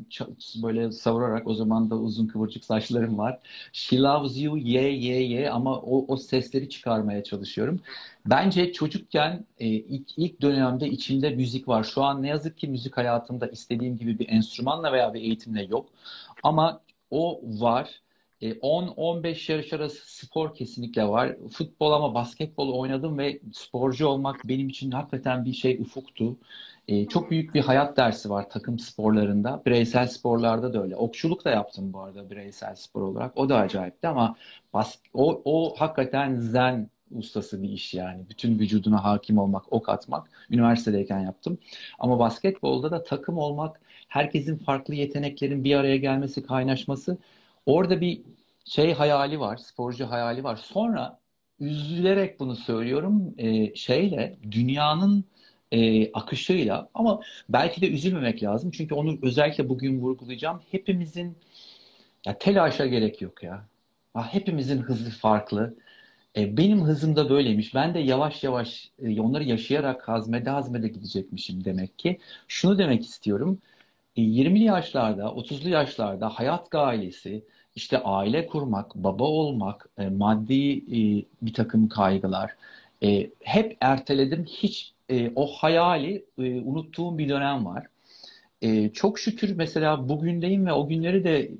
böyle 0.62 0.92
savurarak 0.92 1.46
o 1.46 1.54
zaman 1.54 1.90
da 1.90 1.96
uzun 1.96 2.26
kıvırcık 2.26 2.64
saçlarım 2.64 3.18
var. 3.18 3.38
She 3.72 3.98
loves 3.98 4.40
you, 4.42 4.58
ye 4.58 4.92
ye 4.92 5.22
ye 5.22 5.50
ama 5.50 5.76
o, 5.80 6.04
o 6.08 6.16
sesleri 6.16 6.68
çıkarmaya 6.68 7.24
çalışıyorum. 7.24 7.80
Bence 8.26 8.72
çocukken 8.72 9.44
e, 9.58 9.66
ilk, 9.66 10.18
ilk 10.18 10.42
dönemde 10.42 10.88
içimde 10.88 11.30
müzik 11.30 11.68
var. 11.68 11.84
Şu 11.84 12.02
an 12.02 12.22
ne 12.22 12.28
yazık 12.28 12.58
ki 12.58 12.68
müzik 12.68 12.96
hayatımda 12.96 13.46
istediğim 13.46 13.96
gibi 13.96 14.18
bir 14.18 14.28
enstrümanla 14.28 14.92
veya 14.92 15.14
bir 15.14 15.20
eğitimle 15.20 15.62
yok. 15.64 15.88
Ama 16.42 16.80
o 17.10 17.40
var. 17.42 18.00
10-15 18.42 19.52
e, 19.52 19.56
yaş 19.56 19.72
arası 19.72 20.16
spor 20.16 20.54
kesinlikle 20.54 21.08
var. 21.08 21.36
Futbol 21.52 21.92
ama 21.92 22.14
basketbol 22.14 22.72
oynadım 22.72 23.18
ve 23.18 23.40
sporcu 23.52 24.06
olmak 24.06 24.40
benim 24.48 24.68
için 24.68 24.90
hakikaten 24.90 25.44
bir 25.44 25.52
şey 25.52 25.78
ufuktu. 25.80 26.36
Ee, 26.88 27.08
çok 27.08 27.30
büyük 27.30 27.54
bir 27.54 27.60
hayat 27.60 27.96
dersi 27.96 28.30
var 28.30 28.50
takım 28.50 28.78
sporlarında. 28.78 29.62
Bireysel 29.66 30.06
sporlarda 30.06 30.74
da 30.74 30.82
öyle. 30.82 30.96
Okçuluk 30.96 31.44
da 31.44 31.50
yaptım 31.50 31.92
bu 31.92 32.00
arada 32.00 32.30
bireysel 32.30 32.74
spor 32.74 33.02
olarak. 33.02 33.38
O 33.38 33.48
da 33.48 33.58
acayipti 33.58 34.08
ama 34.08 34.36
bas 34.72 34.96
o, 35.14 35.42
o 35.44 35.74
hakikaten 35.78 36.36
zen 36.36 36.90
ustası 37.10 37.62
bir 37.62 37.68
iş 37.68 37.94
yani. 37.94 38.28
Bütün 38.30 38.58
vücuduna 38.58 39.04
hakim 39.04 39.38
olmak, 39.38 39.72
ok 39.72 39.88
atmak. 39.88 40.30
Üniversitedeyken 40.50 41.20
yaptım. 41.20 41.58
Ama 41.98 42.18
basketbolda 42.18 42.90
da 42.90 43.02
takım 43.02 43.38
olmak, 43.38 43.80
herkesin 44.08 44.56
farklı 44.56 44.94
yeteneklerin 44.94 45.64
bir 45.64 45.74
araya 45.74 45.96
gelmesi, 45.96 46.42
kaynaşması. 46.46 47.18
Orada 47.66 48.00
bir 48.00 48.22
şey 48.64 48.92
hayali 48.92 49.40
var, 49.40 49.56
sporcu 49.56 50.06
hayali 50.10 50.44
var. 50.44 50.56
Sonra 50.56 51.18
üzülerek 51.60 52.40
bunu 52.40 52.56
söylüyorum. 52.56 53.34
E, 53.38 53.74
şeyle, 53.74 54.38
dünyanın 54.50 55.24
e, 55.72 56.12
akışıyla 56.12 56.88
ama 56.94 57.20
belki 57.48 57.80
de 57.80 57.90
üzülmemek 57.90 58.42
lazım. 58.42 58.70
Çünkü 58.70 58.94
onu 58.94 59.18
özellikle 59.22 59.68
bugün 59.68 60.00
vurgulayacağım. 60.00 60.60
Hepimizin 60.70 61.36
ya 62.26 62.38
telaşa 62.38 62.86
gerek 62.86 63.22
yok 63.22 63.42
ya. 63.42 63.64
Ha, 64.14 64.28
hepimizin 64.34 64.78
hızı 64.78 65.10
farklı. 65.10 65.74
E, 66.36 66.56
benim 66.56 66.82
hızım 66.84 67.16
da 67.16 67.30
böyleymiş. 67.30 67.74
Ben 67.74 67.94
de 67.94 67.98
yavaş 67.98 68.44
yavaş 68.44 68.90
e, 69.02 69.20
onları 69.20 69.44
yaşayarak 69.44 70.08
hazmede 70.08 70.50
hazmede 70.50 70.88
gidecekmişim 70.88 71.64
demek 71.64 71.98
ki. 71.98 72.18
Şunu 72.48 72.78
demek 72.78 73.04
istiyorum. 73.04 73.58
E, 74.16 74.22
20'li 74.22 74.64
yaşlarda, 74.64 75.22
30'lu 75.24 75.68
yaşlarda 75.68 76.28
hayat 76.28 76.70
gailesi, 76.70 77.44
işte 77.76 77.98
aile 78.02 78.46
kurmak, 78.46 78.94
baba 78.94 79.24
olmak, 79.24 79.88
e, 79.98 80.08
maddi 80.08 80.78
e, 80.78 81.24
bir 81.42 81.54
takım 81.54 81.88
kaygılar 81.88 82.56
e, 83.02 83.30
hep 83.40 83.76
erteledim. 83.80 84.44
Hiç 84.44 84.92
e, 85.08 85.32
o 85.36 85.46
hayali 85.46 86.26
e, 86.38 86.60
unuttuğum 86.60 87.18
bir 87.18 87.28
dönem 87.28 87.66
var. 87.66 87.86
E, 88.62 88.92
çok 88.92 89.18
şükür 89.18 89.56
mesela 89.56 90.08
bugündeyim 90.08 90.66
ve 90.66 90.72
o 90.72 90.88
günleri 90.88 91.24
de 91.24 91.50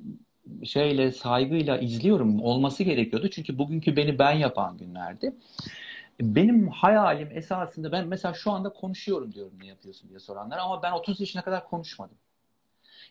şeyle 0.65 1.13
saygıyla 1.13 1.79
izliyorum. 1.79 2.43
Olması 2.43 2.83
gerekiyordu. 2.83 3.29
Çünkü 3.31 3.59
bugünkü 3.59 3.97
beni 3.97 4.19
ben 4.19 4.33
yapan 4.33 4.79
günlerdi. 4.79 5.35
Benim 6.21 6.69
hayalim 6.69 7.29
esasında 7.33 7.93
ben 7.93 8.07
mesela 8.09 8.35
şu 8.35 8.51
anda 8.51 8.69
konuşuyorum 8.69 9.35
diyorum 9.35 9.53
ne 9.63 9.67
yapıyorsun 9.67 10.09
diye 10.11 10.19
soranlar 10.21 10.59
ama 10.59 10.83
ben 10.83 10.93
30 10.93 11.21
yaşına 11.21 11.43
kadar 11.43 11.69
konuşmadım. 11.69 12.17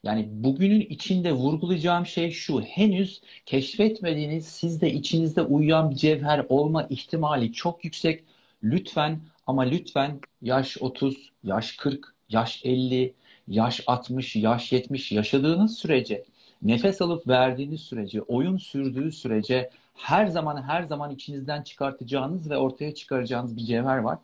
Yani 0.03 0.27
bugünün 0.31 0.81
içinde 0.81 1.31
vurgulayacağım 1.31 2.05
şey 2.05 2.31
şu. 2.31 2.61
Henüz 2.61 3.21
keşfetmediğiniz 3.45 4.45
sizde 4.47 4.93
içinizde 4.93 5.41
uyuyan 5.41 5.91
bir 5.91 5.95
cevher 5.95 6.45
olma 6.49 6.83
ihtimali 6.83 7.53
çok 7.53 7.85
yüksek. 7.85 8.23
Lütfen 8.63 9.19
ama 9.47 9.61
lütfen 9.61 10.19
yaş 10.41 10.77
30, 10.81 11.31
yaş 11.43 11.75
40, 11.75 12.15
yaş 12.29 12.61
50, 12.65 13.13
yaş 13.47 13.81
60, 13.87 14.35
yaş 14.35 14.71
70 14.71 15.11
yaşadığınız 15.11 15.77
sürece, 15.77 16.25
nefes 16.61 17.01
alıp 17.01 17.27
verdiğiniz 17.27 17.81
sürece, 17.81 18.21
oyun 18.21 18.57
sürdüğü 18.57 19.11
sürece 19.11 19.69
her 19.95 20.27
zaman 20.27 20.63
her 20.63 20.83
zaman 20.83 21.11
içinizden 21.11 21.61
çıkartacağınız 21.61 22.49
ve 22.49 22.57
ortaya 22.57 22.95
çıkaracağınız 22.95 23.57
bir 23.57 23.65
cevher 23.65 23.97
var. 23.97 24.17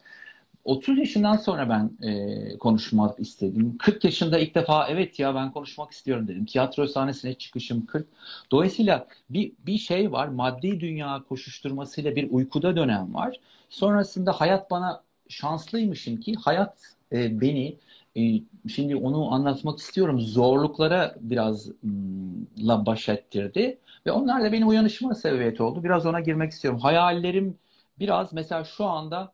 30 0.65 0.97
yaşından 0.97 1.37
sonra 1.37 1.69
ben 1.69 2.07
e, 2.07 2.57
konuşmak 2.57 3.19
istedim. 3.19 3.77
40 3.79 4.03
yaşında 4.03 4.39
ilk 4.39 4.55
defa 4.55 4.87
evet 4.87 5.19
ya 5.19 5.35
ben 5.35 5.51
konuşmak 5.51 5.91
istiyorum 5.91 6.27
dedim. 6.27 6.45
Tiyatro 6.45 6.87
sahnesine 6.87 7.33
çıkışım 7.33 7.85
40. 7.85 8.07
Dolayısıyla 8.51 9.07
bir, 9.29 9.53
bir 9.65 9.77
şey 9.77 10.11
var. 10.11 10.27
Maddi 10.27 10.79
dünya 10.79 11.23
koşuşturmasıyla 11.29 12.15
bir 12.15 12.31
uykuda 12.31 12.75
dönem 12.75 13.13
var. 13.13 13.39
Sonrasında 13.69 14.31
hayat 14.31 14.71
bana 14.71 15.03
şanslıymışım 15.29 16.17
ki 16.17 16.35
hayat 16.35 16.95
e, 17.11 17.41
beni 17.41 17.77
e, 18.17 18.21
şimdi 18.69 18.95
onu 18.95 19.33
anlatmak 19.33 19.79
istiyorum. 19.79 20.19
Zorluklara 20.21 21.15
biraz 21.19 21.69
ım, 21.83 22.47
la 22.57 22.85
baş 22.85 23.09
ettirdi 23.09 23.77
ve 24.05 24.11
onlar 24.11 24.43
da 24.43 24.51
benim 24.51 24.67
uyanışıma 24.67 25.15
sebebiyet 25.15 25.61
oldu. 25.61 25.83
Biraz 25.83 26.05
ona 26.05 26.19
girmek 26.19 26.51
istiyorum. 26.51 26.79
Hayallerim 26.79 27.57
biraz 27.99 28.33
mesela 28.33 28.63
şu 28.63 28.85
anda 28.85 29.33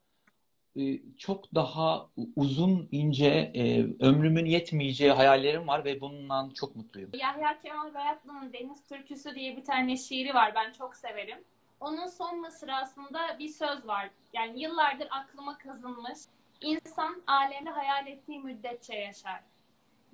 e, 0.80 1.00
çok 1.18 1.56
daha 1.56 2.08
uzun, 2.36 2.88
ince, 2.92 3.52
e, 3.56 3.86
ömrümün 4.00 4.46
yetmeyeceği 4.46 5.12
hayallerim 5.12 5.68
var 5.68 5.86
ve 5.86 6.02
bundan 6.02 6.50
çok 6.50 6.76
mutluyum. 6.76 7.10
Yahya 7.14 7.62
Kemal 7.62 7.94
Beyatlı'nın 7.94 8.54
Deniz 8.54 8.86
Türküsü 8.86 9.36
diye 9.36 9.58
bir 9.58 9.64
tane 9.64 9.98
şiiri 9.98 10.34
var. 10.34 10.52
Ben 10.56 10.72
çok 10.72 10.96
severim. 10.96 11.38
Onun 11.80 12.08
son 12.08 12.40
mısrasında 12.40 13.40
bir 13.40 13.50
söz 13.50 13.88
var. 13.88 14.10
Yani 14.34 14.62
yıllardır 14.62 15.08
aklıma 15.12 15.58
kazınmış. 15.58 16.20
İnsan 16.62 17.22
alemde 17.28 17.70
hayal 17.70 18.08
ettiği 18.08 18.40
müddetçe 18.40 18.96
yaşar 18.96 19.42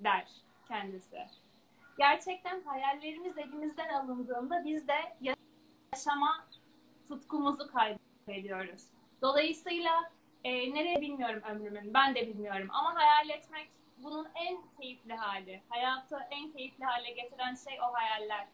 der 0.00 0.28
kendisi. 0.68 1.26
Gerçekten 1.98 2.62
hayallerimiz 2.62 3.38
elimizden 3.38 3.88
alındığında 3.88 4.64
biz 4.64 4.88
de 4.88 5.16
yaşama 5.92 6.46
tutkumuzu 7.08 7.72
kaybediyoruz. 7.72 8.82
Dolayısıyla 9.22 10.10
e, 10.44 10.74
nereye 10.74 11.00
bilmiyorum 11.00 11.42
ömrümün, 11.50 11.94
ben 11.94 12.14
de 12.14 12.26
bilmiyorum 12.26 12.68
ama 12.70 12.94
hayal 12.94 13.30
etmek 13.30 13.70
bunun 13.98 14.28
en 14.34 14.58
keyifli 14.80 15.14
hali. 15.14 15.62
Hayatı 15.68 16.18
en 16.30 16.52
keyifli 16.52 16.84
hale 16.84 17.10
getiren 17.10 17.54
şey 17.54 17.78
o 17.80 17.94
hayaller. 17.94 18.46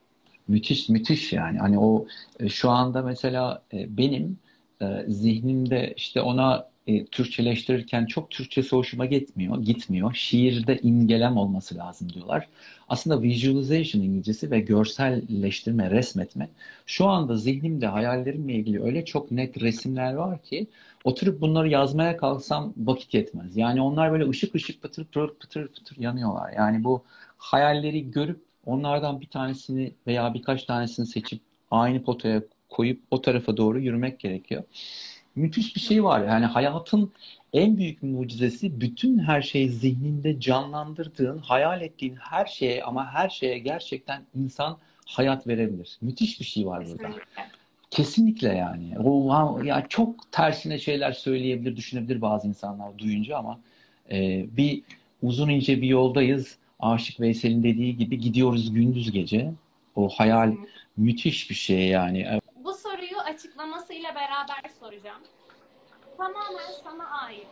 Müthiş 0.48 0.88
müthiş 0.88 1.32
yani. 1.32 1.58
Hani 1.58 1.78
o 1.78 2.06
e, 2.40 2.48
şu 2.48 2.70
anda 2.70 3.02
mesela 3.02 3.62
e, 3.72 3.96
benim 3.96 4.38
e, 4.82 5.04
zihnimde 5.08 5.94
işte 5.96 6.20
ona 6.20 6.72
Türkçeleştirirken 7.10 8.06
çok 8.06 8.30
Türkçesi 8.30 8.76
hoşuma 8.76 9.06
gitmiyor, 9.06 9.62
gitmiyor. 9.62 10.14
Şiirde 10.14 10.78
imgelem 10.82 11.36
olması 11.36 11.76
lazım 11.76 12.12
diyorlar. 12.12 12.48
Aslında 12.88 13.22
visualization 13.22 14.02
İngilizcesi 14.02 14.50
ve 14.50 14.60
görselleştirme, 14.60 15.90
resmetme. 15.90 16.48
Şu 16.86 17.06
anda 17.06 17.36
zihnimde 17.36 17.86
hayallerimle 17.86 18.54
ilgili 18.54 18.82
öyle 18.82 19.04
çok 19.04 19.30
net 19.30 19.60
resimler 19.62 20.14
var 20.14 20.42
ki 20.42 20.66
oturup 21.04 21.40
bunları 21.40 21.68
yazmaya 21.68 22.16
kalksam 22.16 22.74
vakit 22.76 23.14
yetmez. 23.14 23.56
Yani 23.56 23.80
onlar 23.82 24.12
böyle 24.12 24.28
ışık 24.28 24.54
ışık 24.54 24.82
pıtır 24.82 25.04
pıtır 25.04 25.34
pıtır 25.34 25.68
pıtır 25.68 25.96
yanıyorlar. 25.96 26.52
Yani 26.56 26.84
bu 26.84 27.04
hayalleri 27.38 28.10
görüp 28.10 28.51
onlardan 28.66 29.20
bir 29.20 29.26
tanesini 29.26 29.92
veya 30.06 30.34
birkaç 30.34 30.64
tanesini 30.64 31.06
seçip 31.06 31.40
aynı 31.70 32.02
potaya 32.02 32.42
koyup 32.68 33.00
o 33.10 33.22
tarafa 33.22 33.56
doğru 33.56 33.80
yürümek 33.80 34.20
gerekiyor. 34.20 34.62
müthiş 35.36 35.76
bir 35.76 35.80
şey 35.80 36.04
var. 36.04 36.26
Yani 36.26 36.46
hayatın 36.46 37.12
en 37.52 37.76
büyük 37.76 38.02
mucizesi 38.02 38.80
bütün 38.80 39.18
her 39.18 39.42
şeyi 39.42 39.68
zihninde 39.68 40.40
canlandırdığın, 40.40 41.38
hayal 41.38 41.82
ettiğin 41.82 42.16
her 42.16 42.46
şeye 42.46 42.84
ama 42.84 43.12
her 43.12 43.28
şeye 43.28 43.58
gerçekten 43.58 44.22
insan 44.34 44.78
hayat 45.06 45.46
verebilir. 45.46 45.98
Müthiş 46.00 46.40
bir 46.40 46.44
şey 46.44 46.66
var 46.66 46.86
burada. 46.86 47.14
Kesinlikle 47.90 48.48
yani. 48.48 48.98
O 48.98 49.62
ya 49.62 49.86
çok 49.88 50.32
tersine 50.32 50.78
şeyler 50.78 51.12
söyleyebilir, 51.12 51.76
düşünebilir 51.76 52.20
bazı 52.20 52.48
insanlar 52.48 52.98
duyunca 52.98 53.36
ama 53.36 53.60
e, 54.10 54.46
bir 54.56 54.82
uzun 55.22 55.48
ince 55.48 55.82
bir 55.82 55.88
yoldayız. 55.88 56.56
Aşık 56.82 57.20
Veysel'in 57.20 57.62
dediği 57.62 57.96
gibi 57.96 58.18
gidiyoruz 58.18 58.72
gündüz 58.72 59.12
gece. 59.12 59.52
O 59.96 60.08
hayal 60.08 60.52
müthiş 60.96 61.50
bir 61.50 61.54
şey 61.54 61.88
yani. 61.88 62.38
Bu 62.64 62.74
soruyu 62.74 63.18
açıklamasıyla 63.18 64.14
beraber 64.14 64.70
soracağım. 64.80 65.20
Tamamen 66.16 66.72
sana 66.84 67.10
ait. 67.10 67.46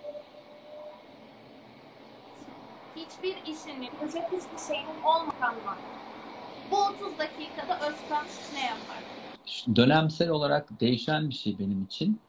Hiçbir 2.96 3.52
işinin, 3.52 3.82
yapacak 3.82 4.32
hiçbir 4.32 4.74
şeyin 4.74 4.86
olmadan 5.04 5.54
var. 5.66 5.78
Bu 6.70 6.76
30 6.76 7.18
dakikada 7.18 7.74
Özkan 7.74 8.24
ne 8.54 8.60
yapar? 8.60 8.98
Dönemsel 9.76 10.28
olarak 10.28 10.80
değişen 10.80 11.28
bir 11.28 11.34
şey 11.34 11.58
benim 11.58 11.84
için. 11.84 12.20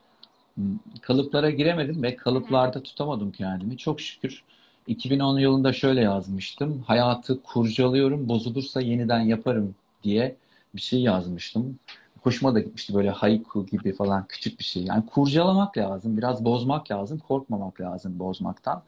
Kalıplara 1.01 1.50
giremedim 1.50 2.03
ve 2.03 2.15
kalıplarda 2.15 2.84
tutamadım 2.84 3.31
kendimi. 3.31 3.77
Çok 3.77 4.01
şükür 4.01 4.43
2010 4.91 5.39
yılında 5.39 5.74
şöyle 5.74 6.01
yazmıştım. 6.01 6.81
Hayatı 6.88 7.43
kurcalıyorum, 7.43 8.29
bozulursa 8.29 8.81
yeniden 8.81 9.19
yaparım 9.19 9.75
diye 10.03 10.36
bir 10.75 10.81
şey 10.81 11.01
yazmıştım. 11.01 11.79
Hoşuma 12.21 12.55
da 12.55 12.60
gitmişti 12.60 12.93
böyle 12.93 13.10
haiku 13.10 13.65
gibi 13.65 13.93
falan 13.93 14.25
küçük 14.29 14.60
bir 14.60 14.63
şey. 14.63 14.83
Yani 14.83 15.05
kurcalamak 15.05 15.77
lazım, 15.77 16.17
biraz 16.17 16.45
bozmak 16.45 16.91
lazım, 16.91 17.19
korkmamak 17.19 17.81
lazım 17.81 18.19
bozmaktan. 18.19 18.83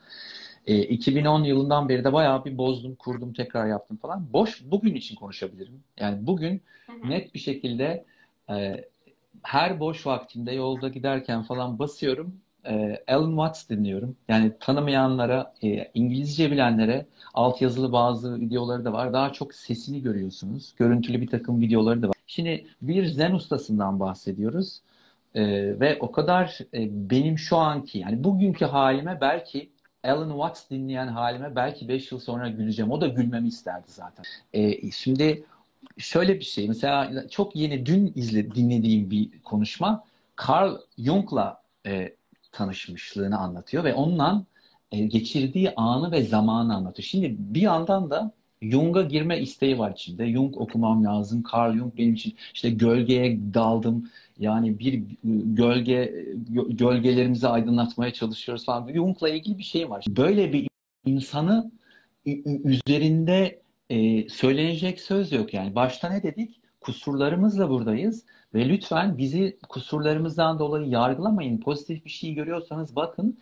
E, 0.68 0.84
2010 0.84 1.44
yılından 1.44 1.90
beri 1.90 2.04
de 2.04 2.14
bayağı 2.14 2.46
bir 2.46 2.58
bozdum, 2.58 2.96
kurdum, 2.96 3.34
tekrar 3.34 3.68
yaptım 3.68 3.98
falan. 3.98 4.34
Boş, 4.34 4.64
bugün 4.66 4.96
için 4.96 5.16
konuşabilirim. 5.16 5.84
Yani 6.00 6.28
bugün 6.28 6.62
net 7.04 7.34
bir 7.34 7.40
şekilde 7.40 8.06
e, 8.50 8.86
her 9.44 9.80
boş 9.80 10.08
vaktimde 10.08 10.52
yolda 10.52 10.88
giderken 10.88 11.44
falan 11.44 11.80
basıyorum. 11.80 12.36
E, 12.68 13.04
Alan 13.08 13.30
Watts 13.30 13.70
dinliyorum. 13.70 14.16
Yani 14.28 14.52
tanımayanlara, 14.60 15.54
e, 15.64 15.92
İngilizce 15.94 16.52
bilenlere 16.52 17.06
altyazılı 17.34 17.92
bazı 17.92 18.40
videoları 18.40 18.86
da 18.86 18.94
var. 18.94 19.14
Daha 19.14 19.34
çok 19.34 19.54
sesini 19.54 20.02
görüyorsunuz. 20.02 20.74
Görüntülü 20.78 21.22
bir 21.22 21.28
takım 21.28 21.62
videoları 21.62 22.02
da 22.02 22.08
var. 22.08 22.16
Şimdi 22.28 22.68
bir 22.82 23.06
zen 23.06 23.32
ustasından 23.32 24.00
bahsediyoruz. 24.00 24.82
E, 25.36 25.44
ve 25.80 25.98
o 26.00 26.12
kadar 26.12 26.60
e, 26.74 27.10
benim 27.10 27.38
şu 27.38 27.58
anki 27.58 28.00
yani 28.00 28.24
bugünkü 28.24 28.66
halime 28.66 29.18
belki 29.22 29.70
Alan 30.04 30.30
Watts 30.30 30.70
dinleyen 30.70 31.08
halime 31.08 31.56
belki 31.56 31.88
5 31.88 32.12
yıl 32.12 32.20
sonra 32.20 32.50
güleceğim. 32.50 32.92
O 32.92 33.02
da 33.02 33.08
gülmemi 33.08 33.48
isterdi 33.48 33.88
zaten. 33.88 34.26
E, 34.54 34.92
şimdi 34.92 35.44
şöyle 35.98 36.40
bir 36.40 36.46
şey. 36.46 36.68
Mesela 36.68 37.28
çok 37.28 37.56
yeni 37.56 37.86
dün 37.86 38.14
izle, 38.16 38.56
dinlediğim 38.56 39.12
bir 39.12 39.42
konuşma. 39.44 40.04
Carl 40.48 40.78
Jung'la 40.98 41.62
e, 41.86 42.16
tanışmışlığını 42.54 43.38
anlatıyor 43.38 43.84
ve 43.84 43.94
onunla 43.94 44.46
e, 44.92 45.06
geçirdiği 45.06 45.76
anı 45.76 46.12
ve 46.12 46.24
zamanı 46.24 46.76
anlatıyor. 46.76 47.06
Şimdi 47.06 47.36
bir 47.40 47.62
yandan 47.62 48.10
da 48.10 48.32
Jung'a 48.62 49.02
girme 49.02 49.40
isteği 49.40 49.80
var 49.80 49.92
içinde. 49.92 50.32
Jung 50.32 50.58
okumam 50.58 51.06
lazım. 51.06 51.44
Carl 51.54 51.78
Jung 51.78 51.98
benim 51.98 52.14
için 52.14 52.36
işte 52.54 52.70
gölgeye 52.70 53.40
daldım. 53.54 54.10
Yani 54.40 54.80
bir 54.80 55.04
gölge 55.44 56.26
gölgelerimizi 56.70 57.48
aydınlatmaya 57.48 58.14
çalışıyoruz 58.14 58.66
falan. 58.66 58.94
Jung'la 58.94 59.30
ilgili 59.30 59.58
bir 59.58 59.64
şey 59.64 59.90
var. 59.90 60.06
Böyle 60.08 60.54
bir 60.54 60.68
insanı 61.06 61.72
üzerinde 62.26 63.62
e, 63.90 64.30
söylenecek 64.30 65.02
söz 65.02 65.32
yok 65.32 65.54
yani. 65.54 65.76
Başta 65.76 66.10
ne 66.10 66.24
dedik? 66.24 66.60
Kusurlarımızla 66.82 67.70
buradayız 67.70 68.26
ve 68.54 68.70
lütfen 68.70 69.18
bizi 69.18 69.58
kusurlarımızdan 69.70 70.60
dolayı 70.60 70.90
yargılamayın. 70.90 71.58
Pozitif 71.58 72.06
bir 72.06 72.10
şey 72.10 72.34
görüyorsanız 72.34 72.96
bakın 72.96 73.40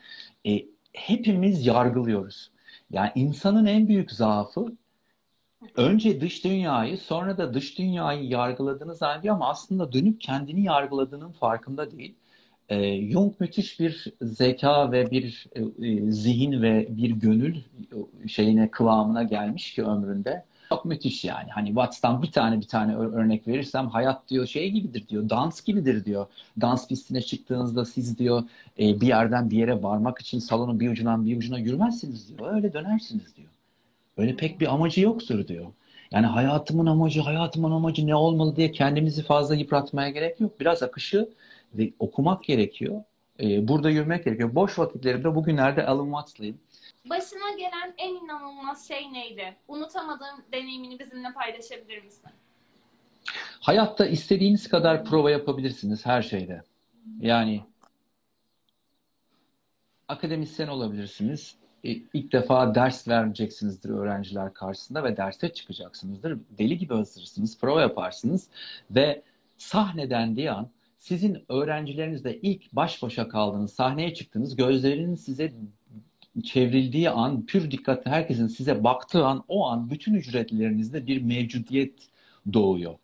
e, 0.48 0.66
hepimiz 0.94 1.66
yargılıyoruz. 1.66 2.52
Yani 2.92 3.12
insanın 3.16 3.66
en 3.66 3.88
büyük 3.88 4.12
zaafı 4.12 4.66
önce 5.76 6.22
dış 6.22 6.44
dünyayı 6.44 6.98
sonra 6.98 7.38
da 7.38 7.54
dış 7.54 7.78
dünyayı 7.78 8.24
yargıladığını 8.24 8.96
zannediyor 8.96 9.36
ama 9.36 9.50
aslında 9.50 9.94
dönüp 9.94 10.22
kendini 10.22 10.64
yargıladığının 10.64 11.32
farkında 11.32 11.92
değil. 11.92 12.16
E, 12.70 13.10
Jung 13.12 13.34
müthiş 13.40 13.80
bir 13.80 14.14
zeka 14.22 14.92
ve 14.92 15.12
bir 15.12 15.48
e, 15.56 15.88
e, 15.88 16.12
zihin 16.12 16.62
ve 16.62 16.88
bir 16.90 17.10
gönül 17.10 17.56
şeyine 18.28 18.72
kıvamına 18.72 19.24
gelmiş 19.24 19.74
ki 19.74 19.84
ömründe. 19.84 20.46
Çok 20.72 20.86
müthiş 20.86 21.26
yani. 21.26 21.50
Hani 21.50 21.68
Watts'tan 21.68 22.22
bir 22.22 22.32
tane 22.32 22.62
bir 22.62 22.68
tane 22.68 22.96
örnek 22.96 23.48
verirsem 23.48 23.88
hayat 23.88 24.30
diyor 24.30 24.46
şey 24.46 24.72
gibidir 24.72 25.08
diyor. 25.08 25.30
Dans 25.30 25.62
gibidir 25.62 26.06
diyor. 26.06 26.26
Dans 26.62 26.88
pistine 26.88 27.22
çıktığınızda 27.22 27.86
siz 27.86 28.18
diyor 28.18 28.44
e, 28.80 29.02
bir 29.02 29.08
yerden 29.08 29.50
bir 29.50 29.58
yere 29.58 29.84
varmak 29.84 30.20
için 30.20 30.40
salonun 30.40 30.80
bir 30.80 30.92
ucundan 30.92 31.26
bir 31.26 31.38
ucuna 31.38 31.60
yürümezsiniz 31.60 32.30
diyor. 32.30 32.54
Öyle 32.56 32.74
dönersiniz 32.74 33.36
diyor. 33.36 33.50
Öyle 34.18 34.36
pek 34.36 34.60
bir 34.62 34.74
amacı 34.74 35.02
yoktur 35.02 35.48
diyor. 35.48 35.66
Yani 36.12 36.26
hayatımın 36.26 36.86
amacı, 36.86 37.22
hayatımın 37.22 37.72
amacı 37.72 38.08
ne 38.08 38.16
olmalı 38.16 38.56
diye 38.56 38.72
kendimizi 38.72 39.24
fazla 39.24 39.56
yıpratmaya 39.56 40.10
gerek 40.10 40.40
yok. 40.40 40.60
Biraz 40.60 40.84
akışı 40.84 41.30
okumak 42.00 42.44
gerekiyor. 42.44 43.04
Ee, 43.40 43.68
burada 43.68 43.90
yürümek 43.90 44.26
gerekiyor. 44.26 44.56
Boş 44.56 44.80
vakitlerimde 44.80 45.36
bugünlerde 45.36 45.86
Alan 45.86 46.06
Watts'layım. 46.06 46.58
Başına 47.10 47.52
gelen 47.58 47.94
en 47.98 48.16
inanılmaz 48.16 48.88
şey 48.88 49.14
neydi? 49.14 49.56
Unutamadığın 49.68 50.44
deneyimini 50.52 51.00
bizimle 51.00 51.34
paylaşabilir 51.34 52.04
misin? 52.04 52.30
Hayatta 53.60 54.06
istediğiniz 54.06 54.70
kadar 54.70 55.06
prova 55.06 55.32
yapabilirsiniz 55.32 56.06
her 56.06 56.22
şeyde. 56.22 56.62
Yani 57.20 57.62
akademisyen 60.08 60.68
olabilirsiniz. 60.68 61.56
E, 61.84 61.90
ilk 61.90 62.32
defa 62.32 62.76
ders 62.76 63.08
vereceksinizdir 63.08 63.90
öğrenciler 63.90 64.54
karşısında 64.54 65.04
ve 65.04 65.18
derse 65.18 65.54
çıkacaksınızdır. 65.54 66.40
Deli 66.58 66.78
gibi 66.78 66.94
hazırsınız, 66.94 67.60
prova 67.60 67.82
yaparsınız 67.82 68.50
ve 68.92 69.22
sahneden 69.58 70.36
diye 70.36 70.52
an 70.52 70.70
sizin 71.00 71.46
öğrencilerinizle 71.50 72.40
ilk 72.42 72.74
baş 72.74 73.04
başa 73.04 73.28
kaldığınız, 73.28 73.74
sahneye 73.74 74.14
çıktığınız, 74.14 74.56
gözlerinin 74.56 75.16
size 75.16 75.54
çevrildiği 76.44 77.10
an, 77.10 77.46
pür 77.46 77.72
dikkatle 77.72 78.12
herkesin 78.12 78.48
size 78.48 78.84
baktığı 78.84 79.26
an, 79.26 79.44
o 79.48 79.68
an 79.68 79.90
bütün 79.90 80.14
ücretlerinizde 80.14 81.08
bir 81.08 81.22
mevcudiyet 81.22 81.94
doğuyor. 82.54 82.96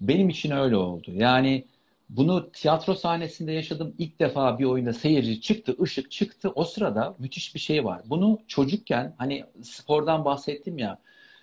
Benim 0.00 0.28
için 0.28 0.50
öyle 0.50 0.76
oldu. 0.76 1.10
Yani 1.14 1.64
bunu 2.10 2.50
tiyatro 2.52 2.94
sahnesinde 2.94 3.52
yaşadım. 3.52 3.94
İlk 3.98 4.20
defa 4.20 4.58
bir 4.58 4.64
oyunda 4.64 4.92
seyirci 4.92 5.40
çıktı, 5.40 5.76
ışık 5.82 6.10
çıktı. 6.10 6.52
O 6.54 6.64
sırada 6.64 7.14
müthiş 7.18 7.54
bir 7.54 7.60
şey 7.60 7.84
var. 7.84 8.02
Bunu 8.06 8.38
çocukken 8.48 9.14
hani 9.18 9.44
spordan 9.62 10.24
bahsettim 10.24 10.78
ya. 10.78 10.98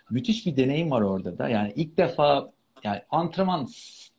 Müthiş 0.10 0.45
bir 0.45 0.58
deneyim 0.58 0.91
var 0.91 1.01
orada 1.01 1.38
da. 1.38 1.49
Yani 1.49 1.73
ilk 1.75 1.97
defa 1.97 2.51
yani 2.84 3.02
antrenman 3.12 3.67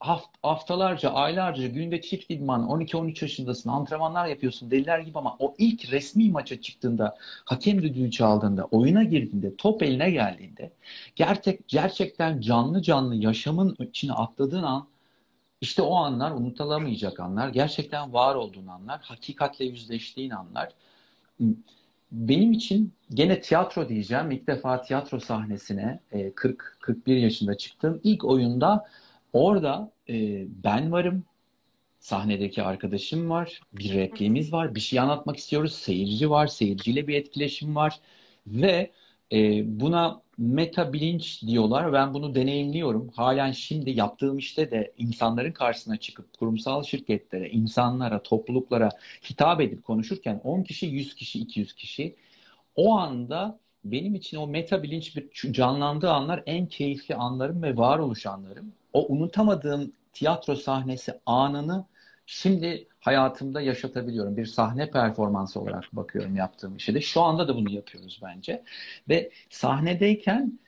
haft, 0.00 0.28
haftalarca, 0.42 1.10
aylarca 1.10 1.66
günde 1.66 2.00
çift 2.00 2.30
idman 2.30 2.62
12-13 2.62 3.24
yaşındasın 3.24 3.70
antrenmanlar 3.70 4.26
yapıyorsun 4.26 4.70
deliler 4.70 4.98
gibi 4.98 5.18
ama 5.18 5.36
o 5.38 5.54
ilk 5.58 5.92
resmi 5.92 6.30
maça 6.30 6.60
çıktığında 6.60 7.16
hakem 7.44 7.82
düdüğü 7.82 8.10
çaldığında 8.10 8.64
oyuna 8.64 9.02
girdiğinde 9.02 9.56
top 9.56 9.82
eline 9.82 10.10
geldiğinde 10.10 10.72
gerçek, 11.16 11.68
gerçekten 11.68 12.40
canlı 12.40 12.82
canlı 12.82 13.14
yaşamın 13.14 13.76
içine 13.80 14.12
atladığın 14.12 14.62
an 14.62 14.86
işte 15.60 15.82
o 15.82 15.94
anlar 15.94 16.30
unutulamayacak 16.30 17.20
anlar. 17.20 17.48
Gerçekten 17.48 18.12
var 18.12 18.34
olduğun 18.34 18.66
anlar. 18.66 19.00
Hakikatle 19.02 19.64
yüzleştiğin 19.64 20.30
anlar. 20.30 20.72
Benim 22.12 22.52
için 22.52 22.92
gene 23.14 23.40
tiyatro 23.40 23.88
diyeceğim. 23.88 24.30
İlk 24.30 24.46
defa 24.46 24.82
tiyatro 24.82 25.20
sahnesine 25.20 26.00
40-41 26.12 26.56
e, 27.06 27.12
yaşında 27.12 27.56
çıktığım 27.56 28.00
ilk 28.04 28.24
oyunda 28.24 28.86
orada 29.32 29.92
e, 30.08 30.46
ben 30.64 30.92
varım. 30.92 31.24
Sahnedeki 32.00 32.62
arkadaşım 32.62 33.30
var. 33.30 33.60
Bir 33.72 33.94
repliğimiz 33.94 34.52
var. 34.52 34.74
Bir 34.74 34.80
şey 34.80 35.00
anlatmak 35.00 35.36
istiyoruz. 35.36 35.74
Seyirci 35.74 36.30
var. 36.30 36.46
Seyirciyle 36.46 37.08
bir 37.08 37.14
etkileşim 37.14 37.76
var. 37.76 38.00
Ve 38.46 38.90
e, 39.32 39.62
buna 39.80 40.22
meta 40.38 40.92
bilinç 40.92 41.42
diyorlar. 41.42 41.92
Ben 41.92 42.14
bunu 42.14 42.34
deneyimliyorum. 42.34 43.08
Halen 43.08 43.52
şimdi 43.52 43.90
yaptığım 43.90 44.38
işte 44.38 44.70
de 44.70 44.92
insanların 44.98 45.52
karşısına 45.52 45.96
çıkıp 45.96 46.38
kurumsal 46.38 46.82
şirketlere, 46.82 47.50
insanlara, 47.50 48.22
topluluklara 48.22 48.88
hitap 49.30 49.60
edip 49.60 49.84
konuşurken 49.84 50.40
10 50.44 50.62
kişi, 50.62 50.86
100 50.86 51.14
kişi, 51.14 51.38
200 51.40 51.72
kişi 51.74 52.16
o 52.76 52.96
anda 52.98 53.58
benim 53.84 54.14
için 54.14 54.36
o 54.36 54.46
meta 54.46 54.82
bilinç 54.82 55.16
bir 55.16 55.52
canlandığı 55.52 56.10
anlar 56.10 56.42
en 56.46 56.66
keyifli 56.66 57.14
anlarım 57.14 57.62
ve 57.62 57.76
varoluş 57.76 58.26
anlarım. 58.26 58.72
O 58.92 59.06
unutamadığım 59.12 59.92
tiyatro 60.12 60.56
sahnesi 60.56 61.20
anını 61.26 61.84
şimdi 62.26 62.88
hayatımda 63.02 63.60
yaşatabiliyorum. 63.60 64.36
Bir 64.36 64.46
sahne 64.46 64.90
performansı 64.90 65.60
olarak 65.60 65.84
bakıyorum 65.92 66.36
yaptığım 66.36 66.76
işe 66.76 66.94
de. 66.94 67.00
Şu 67.00 67.22
anda 67.22 67.48
da 67.48 67.56
bunu 67.56 67.70
yapıyoruz 67.70 68.20
bence. 68.22 68.62
Ve 69.08 69.30
sahnedeyken 69.50 70.58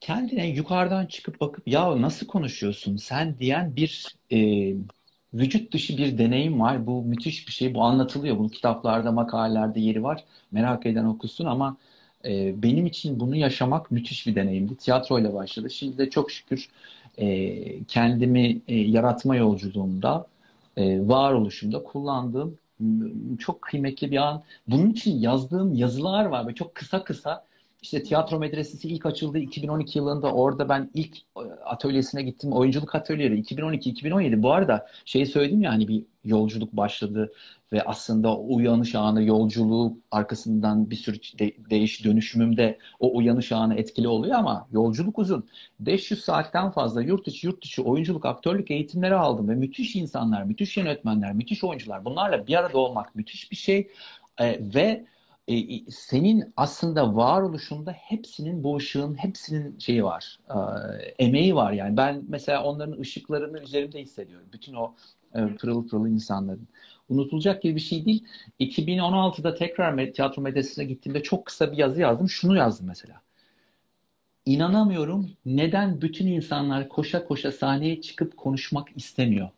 kendine 0.00 0.48
yukarıdan 0.48 1.06
çıkıp 1.06 1.40
bakıp 1.40 1.68
ya 1.68 2.02
nasıl 2.02 2.26
konuşuyorsun 2.26 2.96
sen 2.96 3.38
diyen 3.38 3.76
bir 3.76 4.16
e, 4.32 4.38
vücut 5.34 5.72
dışı 5.72 5.98
bir 5.98 6.18
deneyim 6.18 6.60
var. 6.60 6.86
Bu 6.86 7.02
müthiş 7.02 7.46
bir 7.48 7.52
şey. 7.52 7.74
Bu 7.74 7.82
anlatılıyor. 7.82 8.38
Bunun 8.38 8.48
kitaplarda, 8.48 9.12
makalelerde 9.12 9.80
yeri 9.80 10.02
var. 10.02 10.24
Merak 10.52 10.86
eden 10.86 11.04
okusun 11.04 11.44
ama 11.44 11.76
e, 12.24 12.62
benim 12.62 12.86
için 12.86 13.20
bunu 13.20 13.36
yaşamak 13.36 13.90
müthiş 13.90 14.26
bir 14.26 14.34
deneyimdi. 14.34 14.76
Tiyatroyla 14.76 15.34
başladı. 15.34 15.70
Şimdi 15.70 15.98
de 15.98 16.10
çok 16.10 16.30
şükür 16.30 16.68
e, 17.18 17.84
kendimi 17.84 18.60
e, 18.68 18.74
yaratma 18.76 19.36
yolculuğumda, 19.36 20.26
e, 20.78 21.08
varoluşumda 21.08 21.82
kullandığım 21.82 22.58
çok 23.38 23.62
kıymetli 23.62 24.10
bir 24.10 24.16
an. 24.16 24.42
Bunun 24.68 24.90
için 24.90 25.18
yazdığım 25.18 25.74
yazılar 25.74 26.24
var 26.24 26.48
ve 26.48 26.54
çok 26.54 26.74
kısa 26.74 27.04
kısa 27.04 27.44
işte 27.82 28.02
tiyatro 28.02 28.38
medresesi 28.38 28.88
ilk 28.88 29.06
açıldı 29.06 29.38
2012 29.38 29.98
yılında. 29.98 30.32
Orada 30.32 30.68
ben 30.68 30.90
ilk 30.94 31.16
e, 31.16 31.40
atölyesine 31.64 32.22
gittim. 32.22 32.52
Oyunculuk 32.52 32.94
atölyeleri 32.94 33.40
2012-2017. 33.40 34.42
Bu 34.42 34.52
arada 34.52 34.86
şey 35.04 35.26
söyledim 35.26 35.62
ya 35.62 35.70
hani 35.70 35.88
bir 35.88 36.04
yolculuk 36.24 36.72
başladı 36.72 37.32
ve 37.72 37.82
aslında 37.82 38.38
uyanış 38.38 38.94
anı 38.94 39.22
yolculuğu 39.22 39.98
arkasından 40.10 40.90
bir 40.90 40.96
sürü 40.96 41.16
de, 41.38 41.52
değiş 41.70 42.04
dönüşümümde 42.04 42.78
o 43.00 43.16
uyanış 43.16 43.52
anı 43.52 43.74
etkili 43.74 44.08
oluyor 44.08 44.34
ama 44.34 44.68
yolculuk 44.72 45.18
uzun. 45.18 45.48
500 45.80 46.24
saatten 46.24 46.70
fazla 46.70 47.02
yurt 47.02 47.28
içi 47.28 47.46
yurt 47.46 47.64
dışı 47.64 47.82
oyunculuk 47.82 48.26
aktörlük 48.26 48.70
eğitimleri 48.70 49.14
aldım 49.14 49.48
ve 49.48 49.54
müthiş 49.54 49.96
insanlar, 49.96 50.42
müthiş 50.42 50.76
yönetmenler, 50.76 51.32
müthiş 51.32 51.64
oyuncular 51.64 52.04
bunlarla 52.04 52.46
bir 52.46 52.54
arada 52.54 52.78
olmak 52.78 53.14
müthiş 53.14 53.50
bir 53.50 53.56
şey 53.56 53.90
ee, 54.40 54.60
ve 54.74 55.04
e, 55.48 55.90
senin 55.90 56.52
aslında 56.56 57.16
varoluşunda 57.16 57.92
hepsinin 57.92 58.64
bu 58.64 58.76
ışığın 58.76 59.14
hepsinin 59.14 59.78
şeyi 59.78 60.04
var. 60.04 60.38
E, 60.50 60.54
emeği 61.24 61.54
var 61.54 61.72
yani. 61.72 61.96
Ben 61.96 62.24
mesela 62.28 62.64
onların 62.64 63.00
ışıklarını 63.00 63.60
üzerimde 63.60 64.02
hissediyorum. 64.02 64.46
Bütün 64.52 64.74
o 64.74 64.94
e, 65.34 65.46
pırıl 65.46 65.88
pırıl 65.88 66.06
insanların. 66.06 66.68
Unutulacak 67.08 67.62
gibi 67.62 67.74
bir 67.74 67.80
şey 67.80 68.04
değil. 68.04 68.24
2016'da 68.60 69.54
tekrar 69.54 70.12
tiyatro 70.12 70.42
medyasına 70.42 70.84
gittiğimde 70.84 71.22
çok 71.22 71.46
kısa 71.46 71.72
bir 71.72 71.76
yazı 71.76 72.00
yazdım. 72.00 72.28
Şunu 72.28 72.56
yazdım 72.56 72.86
mesela. 72.86 73.20
İnanamıyorum 74.46 75.30
neden 75.46 76.00
bütün 76.00 76.26
insanlar 76.26 76.88
koşa 76.88 77.24
koşa 77.24 77.52
sahneye 77.52 78.00
çıkıp 78.00 78.36
konuşmak 78.36 78.88
istemiyor. 78.96 79.48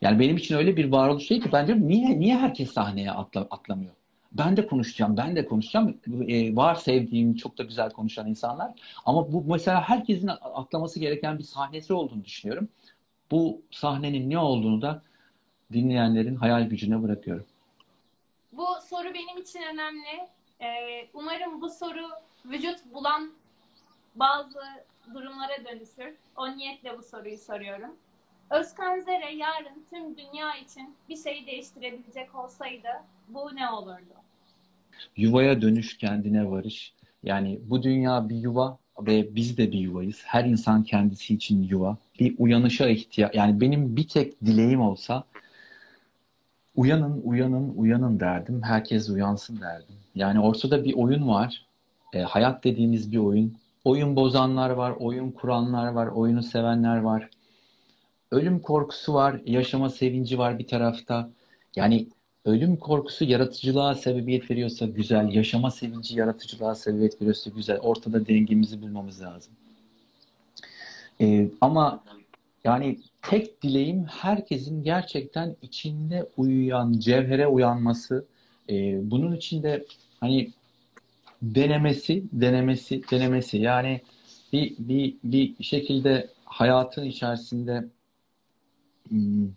Yani 0.00 0.20
benim 0.20 0.36
için 0.36 0.56
öyle 0.56 0.76
bir 0.76 0.84
varoluş 0.92 1.30
değil 1.30 1.42
ki 1.42 1.52
ben 1.52 1.66
diyorum 1.66 1.88
niye 1.88 2.20
niye 2.20 2.36
herkes 2.38 2.72
sahneye 2.72 3.10
atla, 3.10 3.40
atlamıyor? 3.50 3.95
Ben 4.38 4.56
de 4.56 4.66
konuşacağım, 4.66 5.16
ben 5.16 5.36
de 5.36 5.46
konuşacağım. 5.46 6.00
Ee, 6.28 6.56
var 6.56 6.74
sevdiğim, 6.74 7.34
çok 7.36 7.58
da 7.58 7.62
güzel 7.62 7.90
konuşan 7.90 8.26
insanlar. 8.26 8.70
Ama 9.06 9.32
bu 9.32 9.44
mesela 9.46 9.80
herkesin 9.88 10.30
atlaması 10.40 11.00
gereken 11.00 11.38
bir 11.38 11.44
sahnesi 11.44 11.92
olduğunu 11.92 12.24
düşünüyorum. 12.24 12.68
Bu 13.30 13.62
sahnenin 13.70 14.30
ne 14.30 14.38
olduğunu 14.38 14.82
da 14.82 15.02
dinleyenlerin 15.72 16.36
hayal 16.36 16.62
gücüne 16.62 17.02
bırakıyorum. 17.02 17.46
Bu 18.52 18.66
soru 18.88 19.14
benim 19.14 19.42
için 19.42 19.60
önemli. 19.72 20.28
Ee, 20.60 21.08
umarım 21.14 21.60
bu 21.60 21.70
soru 21.70 22.08
vücut 22.44 22.94
bulan 22.94 23.30
bazı 24.14 24.60
durumlara 25.14 25.64
dönüşür. 25.64 26.14
O 26.36 26.56
niyetle 26.56 26.98
bu 26.98 27.02
soruyu 27.02 27.38
soruyorum. 27.38 27.96
Özkan 28.50 29.00
Zere 29.00 29.34
yarın 29.34 29.84
tüm 29.90 30.16
dünya 30.16 30.56
için 30.56 30.94
bir 31.08 31.16
şeyi 31.16 31.46
değiştirebilecek 31.46 32.34
olsaydı 32.34 32.88
bu 33.28 33.56
ne 33.56 33.70
olurdu? 33.70 34.25
Yuvaya 35.16 35.62
dönüş, 35.62 35.98
kendine 35.98 36.50
varış. 36.50 36.92
Yani 37.22 37.60
bu 37.66 37.82
dünya 37.82 38.28
bir 38.28 38.36
yuva 38.36 38.78
ve 39.00 39.34
biz 39.36 39.58
de 39.58 39.72
bir 39.72 39.78
yuvayız. 39.78 40.22
Her 40.24 40.44
insan 40.44 40.82
kendisi 40.82 41.34
için 41.34 41.62
yuva. 41.62 41.96
Bir 42.20 42.34
uyanışa 42.38 42.88
ihtiyaç. 42.88 43.34
Yani 43.34 43.60
benim 43.60 43.96
bir 43.96 44.08
tek 44.08 44.44
dileğim 44.44 44.80
olsa 44.80 45.24
uyanın, 46.76 47.20
uyanın, 47.24 47.74
uyanın 47.76 48.20
derdim. 48.20 48.62
Herkes 48.62 49.08
uyansın 49.10 49.60
derdim. 49.60 49.94
Yani 50.14 50.40
ortada 50.40 50.84
bir 50.84 50.94
oyun 50.94 51.28
var. 51.28 51.66
E, 52.12 52.20
hayat 52.20 52.64
dediğimiz 52.64 53.12
bir 53.12 53.18
oyun. 53.18 53.56
Oyun 53.84 54.16
bozanlar 54.16 54.70
var, 54.70 54.94
oyun 54.98 55.30
kuranlar 55.30 55.92
var, 55.92 56.06
oyunu 56.06 56.42
sevenler 56.42 56.96
var. 56.96 57.30
Ölüm 58.30 58.60
korkusu 58.60 59.14
var, 59.14 59.40
yaşama 59.46 59.90
sevinci 59.90 60.38
var 60.38 60.58
bir 60.58 60.66
tarafta. 60.66 61.30
Yani 61.76 62.08
ölüm 62.46 62.76
korkusu 62.76 63.24
yaratıcılığa 63.24 63.94
sebebiyet 63.94 64.50
veriyorsa 64.50 64.86
güzel, 64.86 65.32
yaşama 65.32 65.70
sevinci 65.70 66.18
yaratıcılığa 66.18 66.74
sebebiyet 66.74 67.20
veriyorsa 67.20 67.50
güzel. 67.50 67.78
Ortada 67.78 68.26
dengemizi 68.26 68.82
bulmamız 68.82 69.22
lazım. 69.22 69.52
Ee, 71.20 71.48
ama 71.60 72.04
yani 72.64 72.98
tek 73.22 73.62
dileğim 73.62 74.04
herkesin 74.04 74.82
gerçekten 74.82 75.56
içinde 75.62 76.28
uyuyan, 76.36 76.92
cevhere 76.92 77.46
uyanması. 77.46 78.26
Ee, 78.70 79.10
bunun 79.10 79.36
içinde 79.36 79.84
hani 80.20 80.52
denemesi, 81.42 82.24
denemesi, 82.32 83.02
denemesi. 83.10 83.58
Yani 83.58 84.00
bir, 84.52 84.74
bir, 84.78 85.14
bir 85.24 85.64
şekilde 85.64 86.28
hayatın 86.44 87.04
içerisinde 87.04 87.84
hmm, 89.08 89.48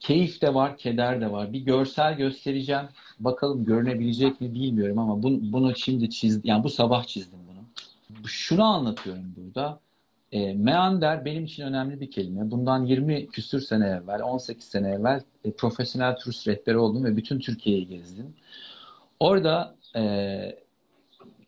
keyif 0.00 0.42
de 0.42 0.54
var, 0.54 0.76
keder 0.76 1.20
de 1.20 1.32
var. 1.32 1.52
Bir 1.52 1.60
görsel 1.60 2.16
göstereceğim. 2.16 2.88
Bakalım 3.20 3.64
görünebilecek 3.64 4.40
mi 4.40 4.54
bilmiyorum 4.54 4.98
ama 4.98 5.22
bunu, 5.22 5.38
bunu 5.42 5.76
şimdi 5.76 6.10
çizdim. 6.10 6.42
Yani 6.44 6.64
bu 6.64 6.68
sabah 6.68 7.04
çizdim 7.04 7.38
bunu. 7.48 7.64
Şunu 8.26 8.64
anlatıyorum 8.64 9.34
burada. 9.36 9.80
E, 10.32 10.54
meander 10.54 11.24
benim 11.24 11.44
için 11.44 11.62
önemli 11.62 12.00
bir 12.00 12.10
kelime. 12.10 12.50
Bundan 12.50 12.84
20 12.84 13.28
küsür 13.28 13.60
sene 13.60 13.86
evvel, 13.86 14.22
18 14.22 14.64
sene 14.64 14.88
evvel 14.88 15.22
e, 15.44 15.52
profesyonel 15.52 16.16
turist 16.16 16.48
rehberi 16.48 16.78
oldum 16.78 17.04
ve 17.04 17.16
bütün 17.16 17.38
Türkiye'yi 17.38 17.88
gezdim. 17.88 18.34
Orada 19.20 19.74
e, 19.96 20.02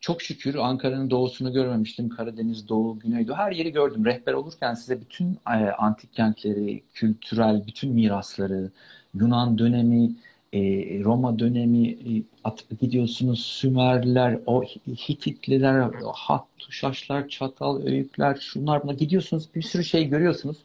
çok 0.03 0.23
şükür 0.23 0.55
Ankara'nın 0.55 1.11
doğusunu 1.11 1.53
görmemiştim. 1.53 2.09
Karadeniz, 2.09 2.69
Doğu, 2.69 2.99
Güneydoğu 2.99 3.37
her 3.37 3.53
yeri 3.53 3.73
gördüm. 3.73 4.05
Rehber 4.05 4.33
olurken 4.33 4.75
size 4.75 5.01
bütün 5.01 5.39
e, 5.47 5.53
antik 5.79 6.13
kentleri, 6.13 6.83
kültürel 6.95 7.67
bütün 7.67 7.93
mirasları, 7.93 8.71
Yunan 9.15 9.59
dönemi, 9.59 10.11
e, 10.53 10.61
Roma 11.05 11.39
dönemi 11.39 11.89
e, 11.89 12.23
at, 12.45 12.65
gidiyorsunuz 12.81 13.47
Sümerliler, 13.47 14.39
o 14.47 14.63
Hititliler, 14.87 15.91
hat, 16.15 16.45
tuşaşlar, 16.59 17.29
çatal, 17.29 17.83
öğükler, 17.83 18.35
şunlar 18.35 18.83
buna 18.83 18.93
gidiyorsunuz 18.93 19.49
bir 19.55 19.63
sürü 19.63 19.85
şey 19.85 20.09
görüyorsunuz. 20.09 20.57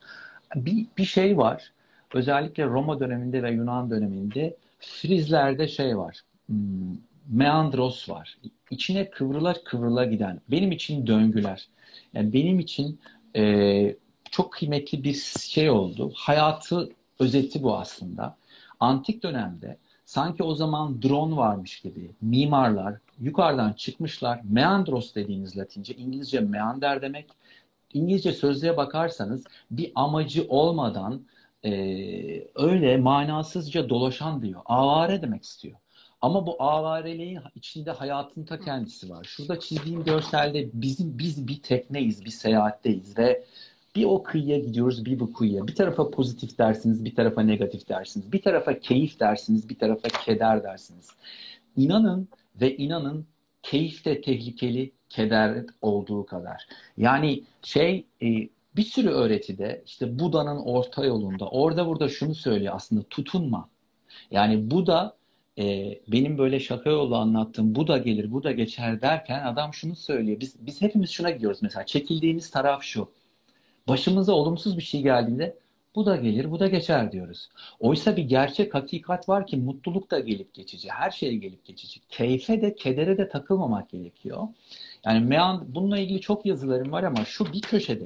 Bir, 0.56 0.86
bir 0.98 1.06
şey 1.06 1.38
var. 1.38 1.72
Özellikle 2.14 2.66
Roma 2.66 3.00
döneminde 3.00 3.44
ve 3.44 3.52
Yunan 3.52 3.90
döneminde 3.90 4.56
Frizlerde 4.80 5.68
şey 5.68 5.98
var. 5.98 6.22
Hmm, 6.48 6.98
meandros 7.28 8.10
var. 8.10 8.38
İçine 8.72 9.10
kıvrıla 9.10 9.64
kıvrıla 9.64 10.06
giden. 10.06 10.42
Benim 10.52 10.72
için 10.72 11.08
döngüler. 11.08 11.68
Yani 12.14 12.34
benim 12.34 12.60
için 12.60 13.00
e, 13.36 13.96
çok 14.32 14.54
kıymetli 14.54 15.04
bir 15.04 15.14
şey 15.50 15.70
oldu. 15.70 16.12
Hayatı 16.16 16.90
özeti 17.20 17.64
bu 17.64 17.78
aslında. 17.78 18.38
Antik 18.80 19.24
dönemde 19.24 19.78
sanki 20.06 20.44
o 20.44 20.56
zaman 20.56 21.02
drone 21.02 21.36
varmış 21.36 21.80
gibi 21.80 22.12
mimarlar 22.22 22.98
yukarıdan 23.20 23.74
çıkmışlar. 23.74 24.42
Meandros 24.44 25.16
dediğiniz 25.16 25.58
Latince, 25.58 25.94
İngilizce 25.94 26.40
meander 26.40 27.02
demek. 27.02 27.30
İngilizce 27.94 28.32
sözlüğe 28.32 28.78
bakarsanız 28.78 29.44
bir 29.72 29.92
amacı 29.96 30.46
olmadan 30.50 31.22
e, 31.64 31.72
öyle 32.56 32.98
manasızca 32.98 33.90
dolaşan 33.90 34.42
diyor. 34.42 34.62
Avare 34.66 35.22
demek 35.22 35.44
istiyor. 35.44 35.76
Ama 36.22 36.48
bu 36.48 36.64
avareliğin 36.64 37.40
içinde 37.56 37.92
hayatın 37.92 38.44
ta 38.44 38.60
kendisi 38.60 39.10
var. 39.10 39.24
Şurada 39.24 39.60
çizdiğim 39.60 40.04
görselde 40.04 40.70
bizim 40.74 41.20
biz 41.20 41.48
bir 41.48 41.62
tekneyiz, 41.62 42.26
bir 42.26 42.30
seyahatteyiz 42.30 43.18
ve 43.18 43.44
bir 43.96 44.04
o 44.06 44.24
kıyıya 44.24 44.60
gidiyoruz, 44.60 45.06
bir 45.06 45.20
bu 45.20 45.34
kıyıya. 45.34 45.68
Bir 45.68 45.76
tarafa 45.76 46.12
pozitif 46.12 46.58
dersiniz, 46.58 47.06
bir 47.06 47.16
tarafa 47.16 47.42
negatif 47.42 47.90
dersiniz. 47.90 48.32
Bir 48.32 48.42
tarafa 48.42 48.80
keyif 48.80 49.20
dersiniz, 49.20 49.70
bir 49.70 49.80
tarafa 49.80 50.08
keder 50.08 50.64
dersiniz. 50.64 51.10
İnanın 51.76 52.28
ve 52.62 52.78
inanın 52.78 53.26
keyif 53.64 54.06
de 54.06 54.22
tehlikeli, 54.22 54.92
keder 55.10 55.66
olduğu 55.82 56.26
kadar. 56.26 56.68
Yani 56.98 57.44
şey 57.64 58.06
e, 58.22 58.28
bir 58.76 58.84
sürü 58.84 59.10
öğretide 59.10 59.84
işte 59.86 60.20
Buda'nın 60.20 60.58
orta 60.58 61.06
yolunda 61.06 61.50
orada 61.50 61.88
burada 61.88 62.10
şunu 62.10 62.36
söylüyor 62.36 62.74
aslında 62.76 63.04
tutunma. 63.04 63.70
Yani 64.32 64.72
Buda 64.72 65.17
e, 65.60 66.00
benim 66.08 66.38
böyle 66.38 66.60
şaka 66.60 66.90
yolu 66.90 67.16
anlattığım 67.16 67.76
bu 67.76 67.88
da 67.88 67.98
gelir, 67.98 68.32
bu 68.32 68.44
da 68.44 68.52
geçer 68.52 69.02
derken 69.02 69.44
adam 69.46 69.74
şunu 69.74 69.96
söylüyor. 69.96 70.40
Biz, 70.40 70.56
biz 70.68 70.82
hepimiz 70.82 71.10
şuna 71.10 71.30
gidiyoruz 71.30 71.60
mesela. 71.62 71.86
Çekildiğimiz 71.86 72.50
taraf 72.52 72.84
şu. 72.84 73.12
Başımıza 73.88 74.34
olumsuz 74.34 74.78
bir 74.78 74.84
şey 74.84 75.02
geldiğinde 75.02 75.58
Bu 75.96 76.06
da 76.06 76.16
gelir, 76.16 76.52
bu 76.52 76.60
da 76.60 76.68
geçer 76.68 77.12
diyoruz. 77.12 77.50
Oysa 77.80 78.18
bir 78.18 78.24
gerçek 78.24 78.74
hakikat 78.74 79.30
var 79.30 79.48
ki 79.48 79.58
mutluluk 79.58 80.12
da 80.12 80.20
gelip 80.20 80.54
geçici, 80.54 80.90
her 80.90 81.12
şey 81.12 81.38
gelip 81.38 81.66
geçici. 81.66 82.00
Keyfe 82.10 82.62
de, 82.62 82.76
kedere 82.76 83.18
de 83.18 83.30
takılmamak 83.30 83.90
gerekiyor. 83.90 84.48
Yani 85.06 85.26
meand 85.26 85.62
bununla 85.68 85.98
ilgili 86.00 86.22
çok 86.22 86.46
yazılarım 86.46 86.92
var 86.92 87.04
ama 87.04 87.26
şu 87.26 87.54
bir 87.54 87.62
köşede 87.62 88.06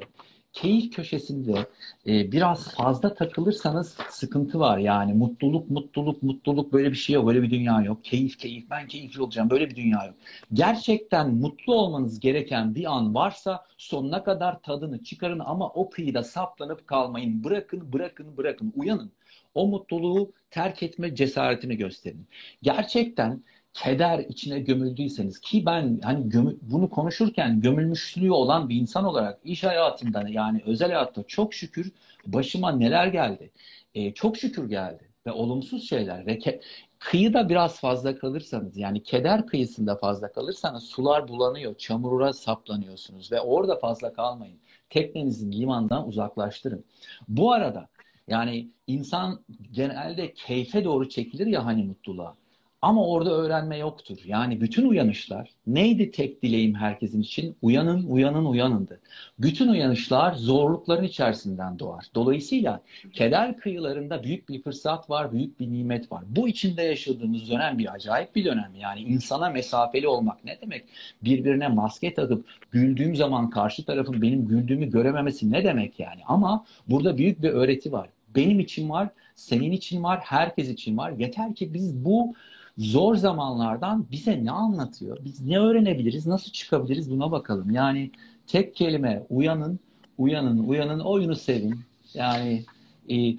keyif 0.53 0.95
köşesinde 0.95 1.67
e, 2.07 2.31
biraz 2.31 2.75
fazla 2.75 3.13
takılırsanız 3.13 3.97
sıkıntı 4.09 4.59
var. 4.59 4.77
Yani 4.77 5.13
mutluluk, 5.13 5.69
mutluluk, 5.69 6.23
mutluluk 6.23 6.73
böyle 6.73 6.91
bir 6.91 6.95
şey 6.95 7.15
yok. 7.15 7.27
Böyle 7.27 7.43
bir 7.43 7.51
dünya 7.51 7.81
yok. 7.81 8.03
Keyif, 8.03 8.37
keyif, 8.37 8.69
ben 8.69 8.87
keyifli 8.87 9.21
olacağım. 9.21 9.49
Böyle 9.49 9.69
bir 9.69 9.75
dünya 9.75 10.05
yok. 10.05 10.15
Gerçekten 10.53 11.33
mutlu 11.33 11.75
olmanız 11.75 12.19
gereken 12.19 12.75
bir 12.75 12.95
an 12.95 13.15
varsa 13.15 13.65
sonuna 13.77 14.23
kadar 14.23 14.61
tadını 14.61 15.03
çıkarın 15.03 15.39
ama 15.39 15.69
o 15.69 15.89
kıyıda 15.89 16.23
saplanıp 16.23 16.87
kalmayın. 16.87 17.43
Bırakın, 17.43 17.93
bırakın, 17.93 18.37
bırakın. 18.37 18.73
Uyanın. 18.75 19.11
O 19.55 19.67
mutluluğu 19.67 20.31
terk 20.51 20.83
etme 20.83 21.15
cesaretini 21.15 21.77
gösterin. 21.77 22.27
Gerçekten 22.61 23.43
keder 23.73 24.19
içine 24.19 24.59
gömüldüyseniz 24.59 25.39
ki 25.39 25.65
ben 25.65 25.99
hani 26.03 26.29
gömü, 26.29 26.57
bunu 26.61 26.89
konuşurken 26.89 27.61
gömülmüşlüğü 27.61 28.31
olan 28.31 28.69
bir 28.69 28.75
insan 28.75 29.05
olarak 29.05 29.39
iş 29.43 29.63
hayatında 29.63 30.29
yani 30.29 30.61
özel 30.65 30.91
hayatta 30.91 31.23
çok 31.23 31.53
şükür 31.53 31.91
başıma 32.25 32.71
neler 32.71 33.07
geldi. 33.07 33.51
E, 33.95 34.13
çok 34.13 34.37
şükür 34.37 34.69
geldi 34.69 35.03
ve 35.27 35.31
olumsuz 35.31 35.89
şeyler 35.89 36.25
ve 36.25 36.39
ke, 36.39 36.61
kıyıda 36.99 37.49
biraz 37.49 37.79
fazla 37.79 38.17
kalırsanız 38.17 38.77
yani 38.77 39.03
keder 39.03 39.47
kıyısında 39.47 39.95
fazla 39.95 40.31
kalırsanız 40.31 40.83
sular 40.83 41.27
bulanıyor, 41.27 41.75
çamura 41.77 42.33
saplanıyorsunuz 42.33 43.31
ve 43.31 43.41
orada 43.41 43.75
fazla 43.75 44.13
kalmayın. 44.13 44.59
Teknenizi 44.89 45.51
limandan 45.51 46.07
uzaklaştırın. 46.07 46.85
Bu 47.27 47.51
arada 47.51 47.87
yani 48.27 48.67
insan 48.87 49.39
genelde 49.71 50.33
keyfe 50.33 50.83
doğru 50.83 51.09
çekilir 51.09 51.47
ya 51.47 51.65
hani 51.65 51.83
mutluluğa. 51.83 52.35
Ama 52.81 53.07
orada 53.07 53.31
öğrenme 53.31 53.77
yoktur. 53.77 54.17
Yani 54.25 54.61
bütün 54.61 54.89
uyanışlar 54.89 55.49
neydi 55.67 56.11
tek 56.11 56.43
dileğim 56.43 56.75
herkesin 56.75 57.21
için? 57.21 57.55
Uyanın, 57.61 58.03
uyanın, 58.03 58.45
uyanındı. 58.45 58.99
Bütün 59.39 59.67
uyanışlar 59.67 60.33
zorlukların 60.33 61.03
içerisinden 61.03 61.79
doğar. 61.79 62.05
Dolayısıyla 62.15 62.81
keder 63.13 63.57
kıyılarında 63.57 64.23
büyük 64.23 64.49
bir 64.49 64.63
fırsat 64.63 65.09
var, 65.09 65.31
büyük 65.31 65.59
bir 65.59 65.71
nimet 65.71 66.11
var. 66.11 66.23
Bu 66.27 66.47
içinde 66.47 66.81
yaşadığımız 66.81 67.49
dönem 67.49 67.77
bir 67.77 67.93
acayip 67.93 68.35
bir 68.35 68.45
dönem. 68.45 68.71
Yani 68.79 68.99
insana 68.99 69.49
mesafeli 69.49 70.07
olmak 70.07 70.45
ne 70.45 70.61
demek? 70.61 70.85
Birbirine 71.23 71.67
maske 71.67 72.13
takıp 72.13 72.45
güldüğüm 72.71 73.15
zaman 73.15 73.49
karşı 73.49 73.85
tarafın 73.85 74.21
benim 74.21 74.47
güldüğümü 74.47 74.91
görememesi 74.91 75.51
ne 75.51 75.63
demek 75.63 75.99
yani? 75.99 76.21
Ama 76.27 76.65
burada 76.87 77.17
büyük 77.17 77.41
bir 77.41 77.49
öğreti 77.49 77.91
var. 77.91 78.09
Benim 78.35 78.59
için 78.59 78.89
var, 78.89 79.09
senin 79.35 79.71
için 79.71 80.03
var, 80.03 80.19
herkes 80.23 80.69
için 80.69 80.97
var. 80.97 81.11
Yeter 81.11 81.55
ki 81.55 81.73
biz 81.73 82.05
bu 82.05 82.33
zor 82.77 83.15
zamanlardan 83.15 84.07
bize 84.11 84.45
ne 84.45 84.51
anlatıyor? 84.51 85.17
Biz 85.25 85.41
ne 85.41 85.59
öğrenebiliriz? 85.59 86.27
Nasıl 86.27 86.51
çıkabiliriz? 86.51 87.11
Buna 87.11 87.31
bakalım. 87.31 87.71
Yani 87.71 88.11
tek 88.47 88.75
kelime 88.75 89.23
uyanın, 89.29 89.79
uyanın, 90.17 90.67
uyanın, 90.67 90.99
oyunu 90.99 91.35
sevin. 91.35 91.79
Yani 92.13 92.65
e, 93.09 93.15
e, 93.17 93.37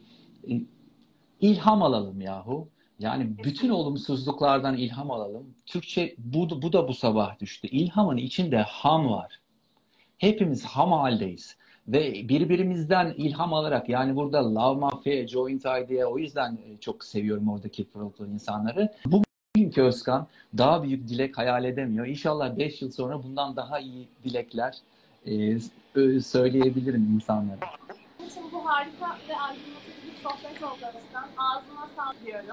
ilham 1.40 1.83
alalım 1.83 2.21
yahu. 2.21 2.68
Yani 2.99 3.38
bütün 3.45 3.68
olumsuzluklardan 3.68 4.77
ilham 4.77 5.11
alalım. 5.11 5.55
Türkçe 5.66 6.14
bu, 6.18 6.62
bu 6.62 6.73
da 6.73 6.88
bu 6.88 6.95
sabah 6.95 7.40
düştü. 7.40 7.68
İlhamın 7.68 8.16
içinde 8.16 8.59
ham 8.59 9.11
var. 9.11 9.40
Hepimiz 10.18 10.64
ham 10.64 10.92
haldeyiz. 10.92 11.57
Ve 11.88 12.29
birbirimizden 12.29 13.14
ilham 13.16 13.55
alarak 13.55 13.88
yani 13.88 14.16
burada 14.16 14.55
Love 14.55 14.81
Mafia, 14.81 15.27
Joint 15.27 15.61
Idea 15.61 16.07
o 16.07 16.18
yüzden 16.18 16.59
çok 16.81 17.05
seviyorum 17.05 17.49
oradaki 17.49 17.85
pırıltılı 17.85 18.29
insanları. 18.29 18.92
Bu 19.07 19.23
Bugünkü 19.57 19.83
Özkan 19.83 20.27
daha 20.59 20.83
büyük 20.83 21.09
dilek 21.09 21.38
hayal 21.38 21.64
edemiyor. 21.64 22.07
İnşallah 22.07 22.59
5 22.59 22.83
yıl 22.83 22.90
sonra 22.90 23.23
bundan 23.23 23.57
daha 23.57 23.79
iyi 23.79 24.09
dilekler 24.25 24.77
e, 25.27 25.59
söyleyebilirim 26.21 27.11
insanlara. 27.14 27.59
Için 28.27 28.42
bu 28.53 28.68
harika 28.68 29.16
ve 29.29 29.37
aydınlatıcı 29.37 30.07
bir 30.07 30.23
sohbet 30.23 30.62
oldu 30.62 30.97
Özkan. 30.97 31.25
Ağzına 31.37 31.88
sağlık 31.97 32.27
diyorum. 32.27 32.47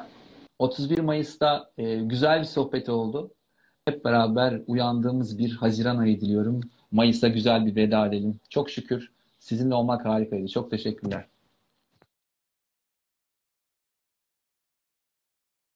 31 0.60 1.00
Mayıs'ta 1.00 1.72
e, 1.78 1.96
güzel 1.96 2.40
bir 2.40 2.46
sohbet 2.46 2.90
oldu. 2.90 3.32
Hep 3.86 4.06
beraber 4.06 4.62
uyandığımız 4.68 5.38
bir 5.38 5.56
Haziran 5.56 5.98
ayı 5.98 6.22
diliyorum. 6.22 6.62
Mayıs'ta 6.92 7.28
güzel 7.28 7.66
bir 7.66 7.76
veda 7.76 8.08
edelim. 8.08 8.40
Çok 8.50 8.70
şükür 8.70 9.12
sizinle 9.40 9.76
olmak 9.76 10.06
harikaydı. 10.06 10.48
Çok 10.48 10.72
teşekkürler. 10.72 11.30